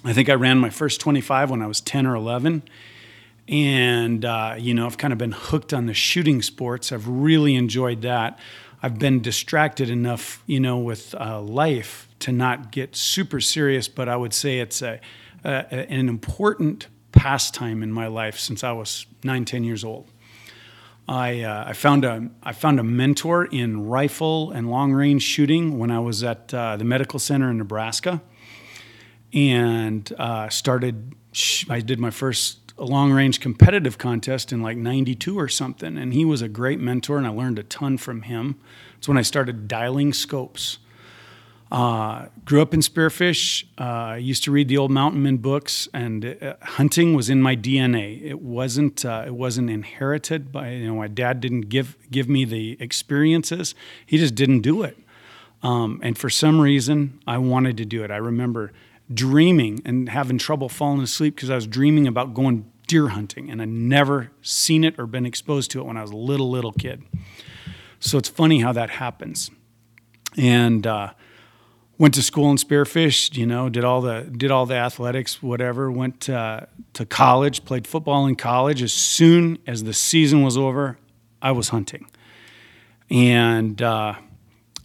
I 0.03 0.13
think 0.13 0.29
I 0.29 0.33
ran 0.33 0.59
my 0.59 0.69
first 0.69 1.01
25 1.01 1.49
when 1.49 1.61
I 1.61 1.67
was 1.67 1.81
10 1.81 2.05
or 2.05 2.15
11. 2.15 2.63
And, 3.49 4.25
uh, 4.25 4.55
you 4.57 4.73
know, 4.73 4.85
I've 4.85 4.97
kind 4.97 5.11
of 5.11 5.19
been 5.19 5.31
hooked 5.31 5.73
on 5.73 5.85
the 5.85 5.93
shooting 5.93 6.41
sports. 6.41 6.91
I've 6.91 7.07
really 7.07 7.55
enjoyed 7.55 8.01
that. 8.01 8.39
I've 8.81 8.99
been 8.99 9.21
distracted 9.21 9.89
enough, 9.89 10.43
you 10.45 10.59
know, 10.59 10.77
with 10.77 11.15
uh, 11.15 11.41
life 11.41 12.07
to 12.19 12.31
not 12.31 12.71
get 12.71 12.95
super 12.95 13.39
serious, 13.39 13.87
but 13.87 14.07
I 14.07 14.15
would 14.15 14.33
say 14.33 14.59
it's 14.59 14.81
a, 14.81 14.99
a, 15.43 15.49
an 15.73 16.09
important 16.09 16.87
pastime 17.11 17.81
in 17.81 17.91
my 17.91 18.07
life 18.07 18.37
since 18.37 18.63
I 18.63 18.71
was 18.73 19.05
nine, 19.23 19.45
10 19.45 19.63
years 19.63 19.83
old. 19.83 20.09
I, 21.07 21.41
uh, 21.41 21.65
I, 21.67 21.73
found 21.73 22.03
a, 22.03 22.29
I 22.43 22.51
found 22.51 22.79
a 22.79 22.83
mentor 22.83 23.45
in 23.45 23.87
rifle 23.87 24.51
and 24.51 24.69
long 24.69 24.91
range 24.91 25.23
shooting 25.23 25.79
when 25.79 25.89
I 25.89 25.99
was 25.99 26.23
at 26.23 26.53
uh, 26.53 26.75
the 26.75 26.83
medical 26.83 27.17
center 27.17 27.49
in 27.49 27.57
Nebraska 27.57 28.21
and 29.33 30.11
uh, 30.17 30.49
started, 30.49 31.15
I 31.69 31.79
did 31.79 31.99
my 31.99 32.09
first 32.09 32.73
long 32.77 33.11
range 33.11 33.39
competitive 33.39 33.97
contest 33.97 34.51
in 34.51 34.61
like 34.61 34.77
92 34.77 35.39
or 35.39 35.47
something. 35.47 35.97
And 35.97 36.13
he 36.13 36.25
was 36.25 36.41
a 36.41 36.49
great 36.49 36.79
mentor 36.79 37.17
and 37.17 37.25
I 37.25 37.29
learned 37.29 37.59
a 37.59 37.63
ton 37.63 37.97
from 37.97 38.23
him. 38.23 38.59
It's 38.97 39.07
when 39.07 39.17
I 39.17 39.21
started 39.21 39.67
dialing 39.67 40.13
scopes. 40.13 40.79
Uh, 41.71 42.27
grew 42.45 42.61
up 42.61 42.73
in 42.73 42.79
spearfish. 42.79 43.65
Uh, 43.77 44.15
used 44.15 44.43
to 44.43 44.51
read 44.51 44.69
the 44.69 44.77
old 44.77 44.91
mountain 44.91 45.21
men 45.23 45.37
books, 45.37 45.89
and 45.93 46.37
uh, 46.41 46.55
hunting 46.61 47.13
was 47.13 47.29
in 47.29 47.41
my 47.41 47.55
DNA. 47.55 48.21
It 48.23 48.41
wasn't. 48.41 49.03
Uh, 49.03 49.23
it 49.27 49.33
wasn't 49.33 49.69
inherited 49.69 50.51
by. 50.51 50.71
You 50.71 50.87
know, 50.87 50.95
my 50.95 51.07
dad 51.07 51.41
didn't 51.41 51.69
give 51.69 51.97
give 52.09 52.29
me 52.29 52.45
the 52.45 52.77
experiences. 52.79 53.75
He 54.05 54.17
just 54.17 54.35
didn't 54.35 54.61
do 54.61 54.83
it. 54.83 54.97
Um, 55.61 55.99
and 56.03 56.17
for 56.17 56.29
some 56.29 56.61
reason, 56.61 57.19
I 57.27 57.37
wanted 57.39 57.77
to 57.77 57.85
do 57.85 58.03
it. 58.03 58.11
I 58.11 58.17
remember 58.17 58.71
dreaming 59.13 59.81
and 59.85 60.09
having 60.09 60.37
trouble 60.37 60.69
falling 60.69 61.01
asleep 61.01 61.35
because 61.35 61.49
I 61.49 61.55
was 61.55 61.67
dreaming 61.67 62.07
about 62.07 62.33
going 62.33 62.71
deer 62.87 63.09
hunting, 63.09 63.49
and 63.49 63.61
I'd 63.61 63.67
never 63.67 64.31
seen 64.41 64.85
it 64.85 64.97
or 64.97 65.05
been 65.05 65.25
exposed 65.25 65.71
to 65.71 65.81
it 65.81 65.85
when 65.85 65.97
I 65.97 66.01
was 66.01 66.11
a 66.11 66.17
little 66.17 66.49
little 66.49 66.71
kid. 66.71 67.03
So 67.99 68.17
it's 68.17 68.29
funny 68.29 68.61
how 68.61 68.71
that 68.71 68.89
happens. 68.91 69.51
And 70.37 70.85
uh, 70.85 71.11
went 71.97 72.13
to 72.13 72.21
school 72.21 72.51
in 72.51 72.57
spearfish 72.57 73.35
you 73.35 73.45
know 73.45 73.69
did 73.69 73.83
all 73.83 74.01
the 74.01 74.21
did 74.37 74.51
all 74.51 74.65
the 74.65 74.75
athletics 74.75 75.41
whatever 75.41 75.91
went 75.91 76.29
uh, 76.29 76.61
to 76.93 77.05
college 77.05 77.65
played 77.65 77.87
football 77.87 78.25
in 78.27 78.35
college. 78.35 78.81
As 78.81 78.93
soon 78.93 79.57
as 79.65 79.83
the 79.83 79.93
season 79.93 80.43
was 80.43 80.57
over 80.57 80.97
i 81.41 81.51
was 81.51 81.69
hunting. 81.69 82.07
And 83.09 83.81
uh, 83.81 84.15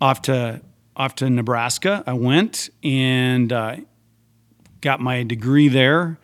off 0.00 0.22
to 0.22 0.62
off 0.96 1.14
to 1.16 1.28
nebraska 1.28 2.02
i 2.06 2.12
went 2.12 2.70
and 2.82 3.52
uh, 3.52 3.76
got 4.80 5.00
my 5.00 5.22
degree 5.22 5.68
there 5.68 6.18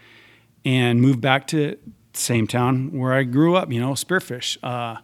and 0.65 1.01
moved 1.01 1.21
back 1.21 1.47
to 1.49 1.77
same 2.15 2.47
town 2.47 2.93
where 2.99 3.13
i 3.13 3.23
grew 3.23 3.57
up 3.57 3.71
you 3.73 3.81
know 3.81 3.93
spearfish. 3.93 4.57
Uh, 4.63 5.01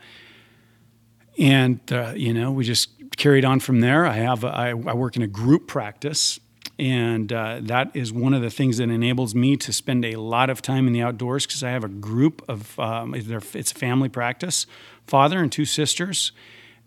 and 1.39 1.81
uh, 1.93 2.13
you 2.15 2.33
know 2.33 2.53
we 2.53 2.65
just 2.65 2.91
carried 3.17 3.45
on 3.45 3.61
from 3.61 3.81
there. 3.81 4.07
I 4.07 4.15
have 4.15 4.45
a, 4.45 4.49
I, 4.49 4.69
I 4.69 4.95
work 4.95 5.17
in 5.17 5.23
a 5.23 5.27
group 5.27 5.67
practice, 5.67 6.41
and 6.79 7.33
uh, 7.33 7.61
that 7.63 7.95
is 7.95 8.13
one 8.13 8.35
of 8.35 8.43
the 8.43 8.51
things 8.51 8.79
that 8.79 8.91
enables 8.91 9.35
me 9.35 9.57
to 9.59 9.73
spend 9.73 10.05
a 10.05 10.17
lot 10.17 10.51
of 10.51 10.61
time 10.63 10.87
in 10.87 10.93
the 10.93 11.03
outdoors 11.03 11.47
because 11.47 11.63
I 11.63 11.71
have 11.71 11.85
a 11.85 11.89
group 11.89 12.43
of 12.49 12.79
um, 12.79 13.15
it's 13.15 13.73
a 13.73 13.75
family 13.75 14.09
practice, 14.09 14.67
father 15.07 15.41
and 15.41 15.51
two 15.51 15.65
sisters, 15.65 16.33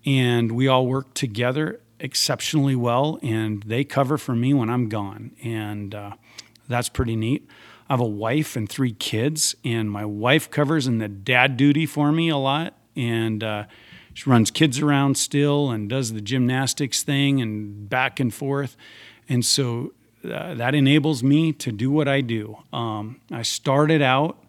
and 0.06 0.52
we 0.52 0.68
all 0.68 0.88
work 0.88 1.14
together 1.14 1.80
exceptionally 2.00 2.76
well, 2.76 3.20
and 3.24 3.64
they 3.64 3.84
cover 3.84 4.18
for 4.18 4.36
me 4.36 4.54
when 4.54 4.70
I'm 4.70 4.90
gone, 4.90 5.32
and 5.44 5.96
uh, 5.96 6.12
that's 6.68 6.90
pretty 6.90 7.16
neat. 7.16 7.48
I 7.90 7.94
have 7.94 8.02
a 8.02 8.06
wife 8.06 8.56
and 8.56 8.68
three 8.68 8.92
kids, 8.92 9.56
and 9.64 9.90
my 9.90 10.06
wife 10.06 10.52
covers 10.52 10.88
in 10.88 10.98
the 10.98 11.08
dad 11.08 11.56
duty 11.56 11.86
for 11.86 12.12
me 12.12 12.30
a 12.30 12.38
lot, 12.38 12.78
and 12.96 13.44
uh, 13.44 13.64
she 14.18 14.28
runs 14.28 14.50
kids 14.50 14.80
around 14.80 15.16
still 15.16 15.70
and 15.70 15.88
does 15.88 16.12
the 16.12 16.22
gymnastics 16.22 17.04
thing 17.04 17.40
and 17.40 17.88
back 17.88 18.20
and 18.20 18.34
forth. 18.34 18.76
And 19.30 19.46
so 19.46 19.94
uh, 20.26 20.56
that 20.56 20.74
enables 20.74 21.22
me 21.22 21.54
to 21.54 21.72
do 21.72 21.92
what 21.92 22.08
I 22.08 22.22
do. 22.22 22.58
Um, 22.74 23.22
I 23.32 23.44
started 23.44 24.02
out 24.02 24.44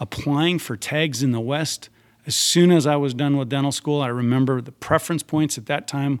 applying 0.00 0.58
for 0.58 0.78
tags 0.78 1.22
in 1.22 1.32
the 1.32 1.42
West. 1.42 1.90
As 2.26 2.34
soon 2.34 2.72
as 2.72 2.86
I 2.86 2.96
was 2.96 3.12
done 3.12 3.36
with 3.36 3.50
dental 3.50 3.70
school, 3.70 4.00
I 4.00 4.08
remember 4.08 4.62
the 4.62 4.72
preference 4.72 5.22
points 5.22 5.58
at 5.58 5.66
that 5.66 5.86
time 5.86 6.18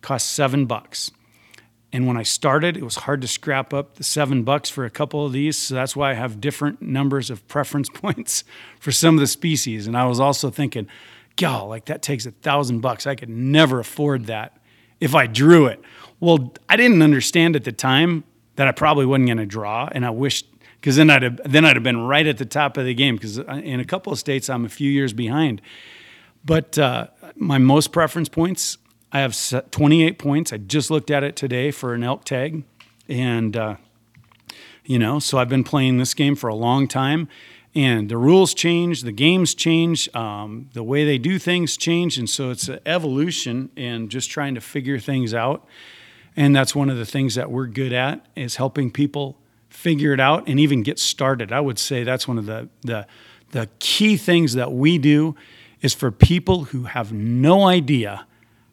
cost 0.00 0.32
seven 0.32 0.64
bucks. 0.64 1.10
And 1.92 2.06
when 2.06 2.16
I 2.16 2.22
started, 2.22 2.74
it 2.74 2.84
was 2.84 2.96
hard 2.96 3.20
to 3.20 3.28
scrap 3.28 3.74
up 3.74 3.96
the 3.96 4.02
seven 4.02 4.44
bucks 4.44 4.70
for 4.70 4.86
a 4.86 4.90
couple 4.90 5.26
of 5.26 5.34
these. 5.34 5.58
So 5.58 5.74
that's 5.74 5.94
why 5.94 6.12
I 6.12 6.14
have 6.14 6.40
different 6.40 6.80
numbers 6.80 7.28
of 7.28 7.46
preference 7.48 7.90
points 7.92 8.44
for 8.78 8.92
some 8.92 9.16
of 9.16 9.20
the 9.20 9.26
species. 9.26 9.86
And 9.86 9.94
I 9.94 10.06
was 10.06 10.18
also 10.18 10.48
thinking, 10.48 10.88
God, 11.40 11.70
like 11.70 11.86
that 11.86 12.02
takes 12.02 12.26
a 12.26 12.32
thousand 12.32 12.80
bucks. 12.80 13.06
I 13.06 13.14
could 13.14 13.30
never 13.30 13.80
afford 13.80 14.26
that 14.26 14.58
if 15.00 15.14
I 15.14 15.26
drew 15.26 15.64
it. 15.64 15.80
Well, 16.20 16.52
I 16.68 16.76
didn't 16.76 17.00
understand 17.00 17.56
at 17.56 17.64
the 17.64 17.72
time 17.72 18.24
that 18.56 18.68
I 18.68 18.72
probably 18.72 19.06
wasn't 19.06 19.28
going 19.28 19.38
to 19.38 19.46
draw, 19.46 19.88
and 19.90 20.04
I 20.04 20.10
wished 20.10 20.46
because 20.74 20.96
then 20.96 21.08
I'd 21.08 21.22
have, 21.22 21.40
then 21.46 21.64
I'd 21.64 21.76
have 21.76 21.82
been 21.82 22.00
right 22.02 22.26
at 22.26 22.36
the 22.36 22.44
top 22.44 22.76
of 22.76 22.84
the 22.84 22.92
game. 22.92 23.14
Because 23.14 23.38
in 23.38 23.80
a 23.80 23.86
couple 23.86 24.12
of 24.12 24.18
states, 24.18 24.50
I'm 24.50 24.66
a 24.66 24.68
few 24.68 24.90
years 24.90 25.14
behind. 25.14 25.62
But 26.44 26.78
uh, 26.78 27.06
my 27.36 27.56
most 27.56 27.90
preference 27.90 28.28
points, 28.28 28.76
I 29.10 29.20
have 29.20 29.34
28 29.70 30.18
points. 30.18 30.52
I 30.52 30.58
just 30.58 30.90
looked 30.90 31.10
at 31.10 31.24
it 31.24 31.36
today 31.36 31.70
for 31.70 31.94
an 31.94 32.04
elk 32.04 32.24
tag, 32.24 32.64
and 33.08 33.56
uh, 33.56 33.76
you 34.84 34.98
know, 34.98 35.20
so 35.20 35.38
I've 35.38 35.48
been 35.48 35.64
playing 35.64 35.96
this 35.96 36.12
game 36.12 36.36
for 36.36 36.48
a 36.48 36.54
long 36.54 36.86
time, 36.86 37.28
and 37.74 38.08
the 38.08 38.16
rules 38.16 38.52
change, 38.52 39.02
the 39.02 39.12
games 39.12 39.54
change, 39.54 40.12
um, 40.14 40.68
the 40.72 40.82
way 40.82 41.04
they 41.04 41.18
do 41.18 41.38
things 41.38 41.76
change, 41.76 42.18
and 42.18 42.28
so 42.28 42.50
it's 42.50 42.68
an 42.68 42.80
evolution 42.84 43.70
and 43.76 44.10
just 44.10 44.30
trying 44.30 44.54
to 44.56 44.60
figure 44.60 44.98
things 44.98 45.32
out. 45.34 45.64
And 46.36 46.54
that's 46.54 46.74
one 46.74 46.90
of 46.90 46.96
the 46.96 47.06
things 47.06 47.34
that 47.36 47.50
we're 47.50 47.66
good 47.66 47.92
at 47.92 48.26
is 48.34 48.56
helping 48.56 48.90
people 48.90 49.36
figure 49.68 50.12
it 50.12 50.20
out 50.20 50.48
and 50.48 50.58
even 50.58 50.82
get 50.82 50.98
started. 50.98 51.52
I 51.52 51.60
would 51.60 51.78
say 51.78 52.02
that's 52.02 52.26
one 52.26 52.38
of 52.38 52.46
the 52.46 52.68
the 52.82 53.06
the 53.52 53.68
key 53.78 54.16
things 54.16 54.54
that 54.54 54.72
we 54.72 54.98
do 54.98 55.34
is 55.80 55.94
for 55.94 56.10
people 56.10 56.64
who 56.64 56.84
have 56.84 57.12
no 57.12 57.66
idea 57.66 58.26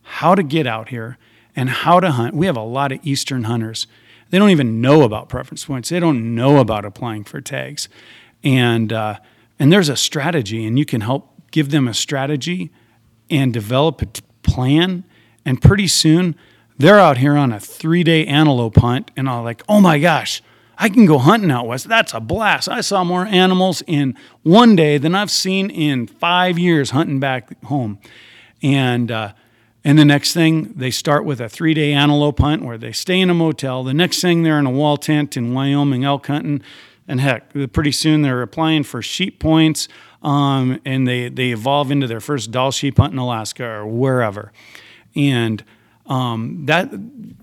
how 0.04 0.36
to 0.36 0.44
get 0.44 0.68
out 0.68 0.90
here 0.90 1.18
and 1.56 1.70
how 1.70 2.00
to 2.00 2.12
hunt. 2.12 2.36
We 2.36 2.46
have 2.46 2.58
a 2.58 2.62
lot 2.62 2.92
of 2.92 3.00
eastern 3.04 3.46
hunters. 3.46 3.88
They 4.30 4.40
don't 4.40 4.50
even 4.50 4.82
know 4.82 5.04
about 5.04 5.30
preference 5.30 5.66
points. 5.66 5.90
They 5.90 6.00
don't 6.00 6.36
know 6.36 6.58
about 6.58 6.86
applying 6.86 7.24
for 7.24 7.42
tags 7.42 7.90
and 8.44 8.92
uh, 8.94 9.18
and 9.60 9.72
there's 9.72 9.90
a 9.90 9.96
strategy, 9.96 10.66
and 10.66 10.78
you 10.78 10.86
can 10.86 11.02
help 11.02 11.34
give 11.52 11.72
them 11.72 11.88
a 11.88 11.94
strategy 11.94 12.72
and 13.30 13.54
develop 13.54 14.02
a 14.02 14.06
t- 14.06 14.22
plan, 14.44 15.04
and 15.46 15.62
pretty 15.62 15.88
soon 15.88 16.36
they're 16.78 17.00
out 17.00 17.18
here 17.18 17.36
on 17.36 17.52
a 17.52 17.60
three 17.60 18.04
day 18.04 18.26
antelope 18.26 18.78
hunt, 18.78 19.12
and 19.16 19.30
I'm 19.30 19.44
like, 19.44 19.64
oh 19.68 19.82
my 19.82 20.00
gosh. 20.00 20.42
I 20.80 20.90
can 20.90 21.08
go 21.08 21.18
hunting 21.18 21.50
out 21.50 21.66
west. 21.66 21.88
That's 21.90 22.14
a 22.14 22.20
blast. 22.20 22.70
I 22.70 22.82
saw 22.82 23.04
more 23.04 23.26
animals 23.26 23.82
in 23.88 24.16
one 24.44 24.76
day 24.76 25.00
than 25.00 25.16
I've 25.16 25.32
seen 25.32 25.72
in 25.72 26.06
five 26.06 26.60
years 26.60 26.92
hunting 26.92 27.20
back 27.20 27.64
home. 27.64 27.98
And 28.62 29.10
uh, 29.10 29.34
and 29.84 29.98
the 29.98 30.04
next 30.04 30.34
thing, 30.34 30.74
they 30.74 30.92
start 30.92 31.24
with 31.24 31.40
a 31.40 31.48
three 31.48 31.74
day 31.74 31.94
antelope 31.94 32.40
hunt 32.40 32.62
where 32.62 32.78
they 32.78 32.92
stay 32.92 33.22
in 33.22 33.30
a 33.30 33.34
motel. 33.34 33.86
The 33.86 33.94
next 33.94 34.20
thing, 34.20 34.44
they're 34.44 34.60
in 34.60 34.66
a 34.66 34.70
wall 34.70 34.98
tent 34.98 35.38
in 35.38 35.54
Wyoming 35.54 36.04
elk 36.04 36.28
hunting. 36.28 36.62
And 37.08 37.22
heck, 37.22 37.54
pretty 37.72 37.94
soon 37.94 38.22
they're 38.22 38.42
applying 38.42 38.84
for 38.84 39.02
sheep 39.02 39.40
points, 39.40 39.88
um, 40.22 40.82
and 40.84 41.08
they 41.08 41.30
they 41.30 41.52
evolve 41.52 41.90
into 41.90 42.06
their 42.08 42.20
first 42.20 42.52
Dall 42.52 42.72
sheep 42.72 42.98
hunt 42.98 43.14
in 43.14 43.20
Alaska 43.20 43.66
or 43.66 43.88
wherever, 43.88 44.52
and 45.16 45.64
um, 46.08 46.66
that 46.66 46.90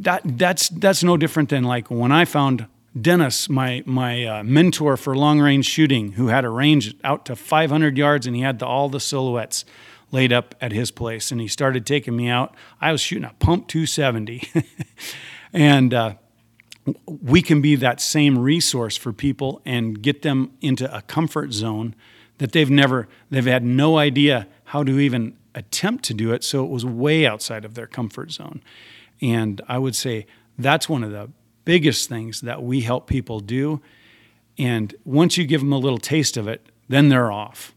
that 0.03 0.21
that's 0.25 0.69
that's 0.69 1.03
no 1.03 1.17
different 1.17 1.49
than 1.49 1.65
like 1.65 1.91
when 1.91 2.13
I 2.13 2.25
found 2.25 2.67
Dennis, 3.01 3.49
my 3.49 3.83
my 3.87 4.25
uh, 4.25 4.45
mentor 4.45 4.97
for 4.97 5.17
long 5.17 5.41
range 5.41 5.67
shooting, 5.67 6.13
who 6.13 6.29
had 6.29 6.45
a 6.45 6.51
range 6.51 6.95
out 7.03 7.25
to 7.27 7.37
500 7.37 7.99
yards, 7.99 8.27
and 8.27 8.37
he 8.37 8.43
had 8.43 8.61
the, 8.61 8.67
all 8.67 8.89
the 8.89 9.01
silhouettes 9.01 9.65
laid 10.13 10.33
up 10.33 10.55
at 10.61 10.73
his 10.73 10.91
place, 10.91 11.33
and 11.33 11.41
he 11.41 11.49
started 11.49 11.85
taking 11.87 12.15
me 12.15 12.29
out. 12.29 12.55
I 12.81 12.93
was 12.93 13.01
shooting 13.01 13.25
a 13.25 13.35
pump 13.41 13.67
270, 13.67 14.49
and 15.53 15.93
uh, 15.93 16.15
we 17.07 17.41
can 17.43 17.61
be 17.61 17.77
that 17.77 18.01
same 18.01 18.39
resource 18.39 18.97
for 18.97 19.13
people 19.13 19.63
and 19.65 20.03
get 20.03 20.23
them 20.23 20.53
into 20.61 20.95
a 20.95 21.03
comfort 21.03 21.53
zone 21.53 21.95
that 22.39 22.53
they've 22.53 22.71
never 22.71 23.09
they've 23.31 23.47
had 23.47 23.65
no 23.65 23.97
idea 23.99 24.47
how 24.65 24.83
to 24.83 24.99
even 24.99 25.37
attempt 25.55 26.05
to 26.05 26.15
do 26.15 26.33
it 26.33 26.43
so 26.43 26.65
it 26.65 26.71
was 26.71 26.85
way 26.85 27.27
outside 27.27 27.65
of 27.65 27.75
their 27.75 27.87
comfort 27.87 28.33
zone. 28.33 28.63
And 29.23 29.61
i 29.69 29.79
would 29.79 29.97
say 29.97 30.27
that's 30.59 30.89
one 30.89 31.03
of 31.03 31.11
the 31.11 31.31
biggest 31.65 32.09
things 32.09 32.43
that 32.43 32.63
we 32.63 32.83
help 32.83 33.07
people 33.07 33.41
do. 33.41 33.81
And 34.59 34.95
once 35.05 35.39
you 35.39 35.47
give 35.47 35.63
them 35.63 35.73
a 35.73 35.79
little 35.79 35.99
taste 35.99 36.37
of 36.37 36.49
it 36.49 36.67
then 36.89 37.09
they're 37.09 37.33
off. 37.33 37.75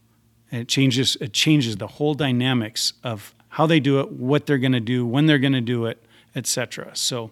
And 0.50 0.62
it 0.62 0.68
changes 0.68 1.16
it 1.20 1.32
changes 1.32 1.76
the 1.76 1.86
whole 1.86 2.14
dynamics 2.14 2.92
of 3.02 3.34
how 3.50 3.66
they 3.66 3.80
do 3.80 4.00
it 4.00 4.12
what 4.12 4.44
they're 4.44 4.58
going 4.58 4.72
to 4.72 4.80
do 4.80 5.06
when 5.06 5.26
they're 5.26 5.38
going 5.38 5.54
to 5.54 5.62
do 5.62 5.86
it 5.86 6.02
etc 6.36 6.90
so 6.94 7.30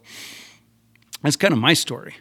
that's 1.27 1.37
kind 1.37 1.53
of 1.53 1.59
my 1.59 1.75
story. 1.75 2.15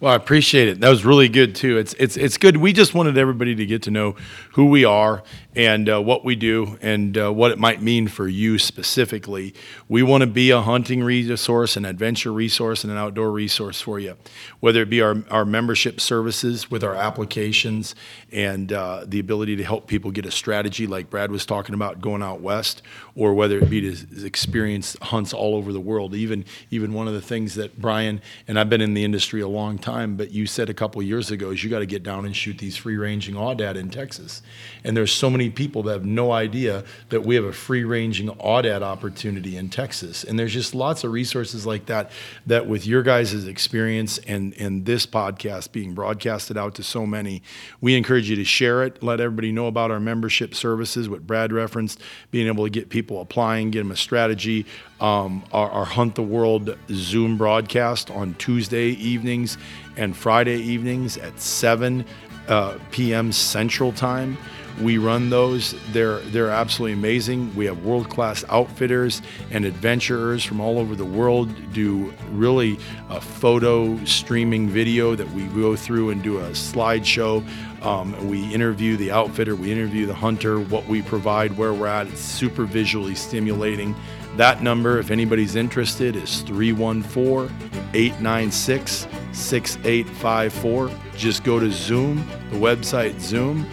Well, 0.00 0.12
I 0.12 0.16
appreciate 0.16 0.68
it. 0.68 0.80
That 0.80 0.88
was 0.88 1.04
really 1.04 1.28
good 1.28 1.54
too. 1.54 1.76
It's 1.76 1.92
it's 1.94 2.16
it's 2.16 2.38
good. 2.38 2.56
We 2.56 2.72
just 2.72 2.94
wanted 2.94 3.18
everybody 3.18 3.54
to 3.56 3.66
get 3.66 3.82
to 3.82 3.90
know 3.90 4.16
who 4.52 4.66
we 4.66 4.84
are 4.84 5.22
and 5.56 5.88
uh, 5.88 6.00
what 6.00 6.24
we 6.24 6.36
do 6.36 6.78
and 6.82 7.16
uh, 7.16 7.32
what 7.32 7.50
it 7.50 7.58
might 7.58 7.80
mean 7.80 8.06
for 8.06 8.28
you 8.28 8.58
specifically. 8.58 9.54
We 9.88 10.02
want 10.02 10.20
to 10.20 10.26
be 10.26 10.50
a 10.50 10.60
hunting 10.60 11.02
resource, 11.02 11.76
an 11.76 11.84
adventure 11.84 12.32
resource, 12.32 12.84
and 12.84 12.92
an 12.92 12.98
outdoor 12.98 13.32
resource 13.32 13.80
for 13.80 13.98
you. 13.98 14.16
Whether 14.60 14.82
it 14.82 14.90
be 14.90 15.00
our 15.00 15.16
our 15.30 15.44
membership 15.44 16.00
services 16.00 16.70
with 16.70 16.84
our 16.84 16.94
applications 16.94 17.94
and 18.30 18.72
uh, 18.72 19.04
the 19.06 19.18
ability 19.18 19.56
to 19.56 19.64
help 19.64 19.86
people 19.86 20.10
get 20.10 20.26
a 20.26 20.30
strategy 20.30 20.86
like 20.86 21.10
Brad 21.10 21.30
was 21.30 21.46
talking 21.46 21.74
about 21.74 22.00
going 22.00 22.22
out 22.22 22.40
west, 22.40 22.82
or 23.16 23.32
whether 23.34 23.58
it 23.58 23.70
be 23.70 23.80
to 23.80 24.24
experience 24.26 24.96
hunts 25.02 25.32
all 25.32 25.54
over 25.54 25.72
the 25.72 25.80
world. 25.80 26.14
Even 26.14 26.44
even 26.70 26.92
one 26.92 27.08
of 27.08 27.14
the 27.14 27.22
things 27.22 27.54
that 27.54 27.80
Brian 27.80 28.20
and 28.46 28.60
I've 28.60 28.68
been 28.68 28.82
in 28.82 28.94
the 28.94 29.04
industry 29.04 29.40
a 29.40 29.48
long 29.48 29.78
time, 29.78 30.16
but 30.16 30.30
you 30.30 30.46
said 30.46 30.68
a 30.68 30.74
couple 30.74 31.02
years 31.02 31.30
ago 31.30 31.50
is 31.50 31.64
you 31.64 31.70
got 31.70 31.78
to 31.78 31.86
get 31.86 32.02
down 32.02 32.26
and 32.26 32.36
shoot 32.36 32.58
these 32.58 32.76
free 32.76 32.96
ranging 32.96 33.34
aoudad 33.34 33.76
in 33.76 33.88
Texas. 33.88 34.42
And 34.84 34.96
there's 34.96 35.12
so 35.12 35.30
many 35.30 35.37
people 35.48 35.84
that 35.84 35.92
have 35.92 36.04
no 36.04 36.32
idea 36.32 36.82
that 37.10 37.22
we 37.22 37.36
have 37.36 37.44
a 37.44 37.52
free 37.52 37.84
ranging 37.84 38.28
aoudad 38.28 38.82
opportunity 38.82 39.56
in 39.56 39.68
Texas. 39.68 40.24
And 40.24 40.38
there's 40.38 40.52
just 40.52 40.74
lots 40.74 41.04
of 41.04 41.12
resources 41.12 41.64
like 41.64 41.86
that 41.86 42.10
that 42.46 42.66
with 42.66 42.86
your 42.86 43.02
guys' 43.04 43.46
experience 43.46 44.18
and 44.26 44.54
and 44.58 44.84
this 44.84 45.06
podcast 45.06 45.70
being 45.70 45.94
broadcasted 45.94 46.58
out 46.58 46.74
to 46.74 46.82
so 46.82 47.06
many, 47.06 47.42
we 47.80 47.94
encourage 47.94 48.28
you 48.28 48.36
to 48.36 48.44
share 48.44 48.82
it, 48.82 49.02
let 49.02 49.20
everybody 49.20 49.52
know 49.52 49.68
about 49.68 49.90
our 49.90 50.00
membership 50.00 50.54
services, 50.54 51.08
what 51.08 51.26
Brad 51.26 51.52
referenced, 51.52 52.00
being 52.30 52.48
able 52.48 52.64
to 52.64 52.70
get 52.70 52.88
people 52.88 53.20
applying, 53.20 53.70
get 53.70 53.80
them 53.80 53.92
a 53.92 53.96
strategy, 53.96 54.66
um, 55.00 55.44
our, 55.52 55.70
our, 55.70 55.84
Hunt 55.84 56.16
the 56.16 56.22
World 56.22 56.76
Zoom 56.90 57.36
broadcast 57.36 58.10
on 58.10 58.34
Tuesday 58.34 58.88
evenings 58.88 59.56
and 59.96 60.16
Friday 60.16 60.56
evenings 60.56 61.16
at 61.18 61.40
7 61.40 62.04
uh, 62.48 62.78
p.m. 62.90 63.30
Central 63.30 63.92
Time. 63.92 64.36
We 64.80 64.98
run 64.98 65.30
those. 65.30 65.74
They're 65.92 66.20
they're 66.20 66.50
absolutely 66.50 66.92
amazing. 66.92 67.54
We 67.56 67.66
have 67.66 67.84
world 67.84 68.08
class 68.08 68.44
outfitters 68.48 69.22
and 69.50 69.64
adventurers 69.64 70.44
from 70.44 70.60
all 70.60 70.78
over 70.78 70.94
the 70.94 71.04
world 71.04 71.50
do 71.72 72.12
really 72.30 72.78
a 73.08 73.20
photo 73.20 74.02
streaming 74.04 74.68
video 74.68 75.14
that 75.14 75.28
we 75.30 75.44
go 75.48 75.74
through 75.74 76.10
and 76.10 76.22
do 76.22 76.38
a 76.38 76.50
slideshow. 76.50 77.44
Um, 77.82 78.28
we 78.28 78.52
interview 78.52 78.96
the 78.96 79.10
outfitter, 79.10 79.54
we 79.54 79.70
interview 79.70 80.06
the 80.06 80.14
hunter, 80.14 80.60
what 80.60 80.86
we 80.86 81.02
provide, 81.02 81.56
where 81.56 81.72
we're 81.72 81.86
at. 81.86 82.06
It's 82.08 82.20
super 82.20 82.64
visually 82.64 83.14
stimulating. 83.14 83.94
That 84.36 84.62
number, 84.62 84.98
if 84.98 85.10
anybody's 85.10 85.56
interested, 85.56 86.14
is 86.14 86.42
314 86.42 87.50
896 87.94 89.08
6854. 89.32 90.90
Just 91.16 91.42
go 91.42 91.58
to 91.58 91.70
Zoom, 91.70 92.18
the 92.50 92.56
website 92.56 93.20
Zoom. 93.20 93.68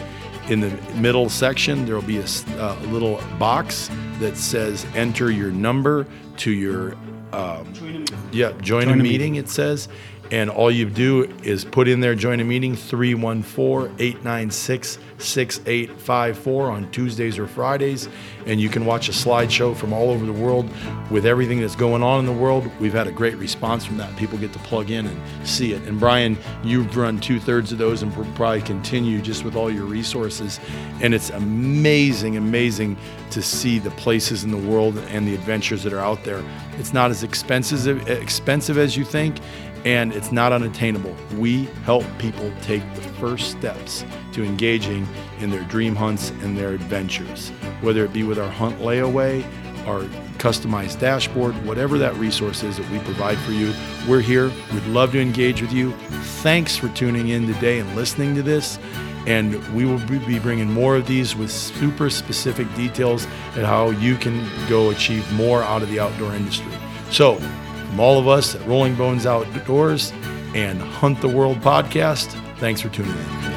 In 0.49 0.60
the 0.60 0.69
middle 0.95 1.27
section, 1.29 1.86
there 1.86 1.95
will 1.95 2.03
be 2.03 2.17
a, 2.17 2.25
uh, 2.60 2.79
little 2.89 3.19
box 3.39 3.89
that 4.19 4.38
says 4.38 4.86
enter 4.93 5.31
your 5.31 5.51
number 5.51 6.05
to 6.38 6.51
your 6.51 6.95
um, 7.34 7.73
yeah, 8.31 8.51
join, 8.62 8.62
join 8.62 8.84
a, 8.84 8.95
meeting, 8.95 9.03
meeting, 9.03 9.36
it 9.36 9.49
says. 9.49 9.89
And 10.31 10.49
all 10.49 10.71
you 10.71 10.89
do 10.89 11.23
is 11.43 11.65
put 11.65 11.88
in 11.88 11.99
there, 11.99 12.15
join 12.15 12.39
a 12.39 12.43
meeting, 12.43 12.75
314 12.75 13.95
896 13.99 14.99
6854 15.17 16.69
on 16.69 16.91
Tuesdays 16.91 17.39
or 17.39 17.47
Fridays. 17.47 18.10
And 18.45 18.60
you 18.60 18.69
can 18.69 18.86
watch 18.86 19.10
a 19.10 19.12
slideshow 19.12 19.75
from 19.75 19.93
all 19.93 20.10
over 20.10 20.25
the 20.25 20.34
world 20.34 20.69
with 21.10 21.25
everything 21.25 21.60
that's 21.62 21.75
going 21.75 22.04
on 22.04 22.19
in 22.19 22.25
the 22.25 22.34
world. 22.34 22.69
We've 22.80 22.93
had 22.93 23.08
a 23.08 23.12
great 23.12 23.36
response 23.38 23.86
from 23.86 23.97
that. 23.97 24.15
People 24.17 24.38
get 24.38 24.54
to 24.54 24.60
plug 24.60 24.91
in 24.91 25.08
and 25.08 25.47
see 25.47 25.73
it. 25.73 25.82
And 25.84 25.99
Brian, 25.99 26.38
you've 26.63 26.95
run 26.95 27.19
two 27.19 27.39
thirds 27.39 27.71
of 27.71 27.78
those 27.78 28.04
and 28.04 28.13
probably 28.36 28.62
continue 28.62 29.21
just 29.21 29.43
with 29.43 29.56
all 29.56 29.71
your 29.71 29.86
resources. 29.86 30.60
And 31.01 31.13
it's 31.13 31.30
amazing, 31.32 32.38
amazing 32.38 32.97
to 33.32 33.41
see 33.41 33.80
the 33.80 33.91
places 33.91 34.43
in 34.43 34.51
the 34.51 34.58
world 34.58 34.97
and 34.97 35.28
the 35.28 35.34
adventures 35.34 35.84
that 35.84 35.93
are 35.93 35.99
out 35.99 36.23
there. 36.23 36.43
It's 36.78 36.93
not 36.93 37.10
as 37.12 37.23
expensive, 37.23 38.08
expensive 38.08 38.78
as 38.78 38.95
you 38.95 39.06
think 39.06 39.38
and 39.86 40.12
it's 40.12 40.32
not 40.32 40.52
unattainable. 40.52 41.15
We 41.38 41.65
help 41.86 42.04
people 42.17 42.52
take 42.62 42.82
the 42.95 43.02
first 43.02 43.52
steps 43.52 44.04
to 44.34 44.43
engaging 44.43 45.08
in 45.39 45.52
their 45.52 45.63
dream 45.63 45.95
hunts 45.95 46.32
and 46.41 46.58
their 46.58 46.71
adventures, 46.71 47.50
whether 47.82 48.04
it 48.04 48.12
be 48.12 48.24
with 48.24 48.39
our 48.39 48.50
hunt 48.50 48.80
layaway, 48.80 49.45
our 49.86 50.02
customized 50.39 51.00
dashboard, 51.00 51.54
whatever 51.65 52.00
that 52.00 52.15
resource 52.15 52.63
is 52.63 52.78
that 52.78 52.89
we 52.89 53.00
provide 53.00 53.38
for 53.39 53.52
you. 53.52 53.74
We're 54.10 54.21
here. 54.21 54.52
We'd 54.74 54.86
love 54.88 55.12
to 55.12 55.21
engage 55.21 55.62
with 55.62 55.71
you. 55.71 55.91
Thanks 56.41 56.76
for 56.76 56.89
tuning 56.89 57.30
in 57.30 57.45
today 57.45 57.80
and 57.80 57.95
listening 57.95 58.36
to 58.36 58.41
this. 58.41 58.80
And 59.28 59.56
we 59.74 59.86
will 59.86 60.00
be 60.08 60.39
bringing 60.39 60.71
more 60.71 60.95
of 60.95 61.08
these 61.08 61.36
with 61.36 61.52
super 61.52 62.10
specific 62.10 62.71
details 62.76 63.26
at 63.56 63.65
how 63.65 63.89
you 63.89 64.17
can 64.17 64.48
go 64.67 64.91
achieve 64.91 65.32
more 65.34 65.63
out 65.63 65.82
of 65.82 65.89
the 65.89 66.00
outdoor 66.00 66.34
industry. 66.34 66.74
So, 67.10 67.39
from 67.86 68.00
all 68.00 68.19
of 68.19 68.28
us 68.28 68.56
at 68.56 68.65
Rolling 68.67 68.95
Bones 68.95 69.26
Outdoors 69.26 70.12
and 70.54 70.82
Hunt 70.82 71.21
the 71.21 71.28
World 71.28 71.58
podcast, 71.62 72.28
thanks 72.58 72.82
for 72.82 72.89
tuning 72.89 73.12
in. 73.12 73.54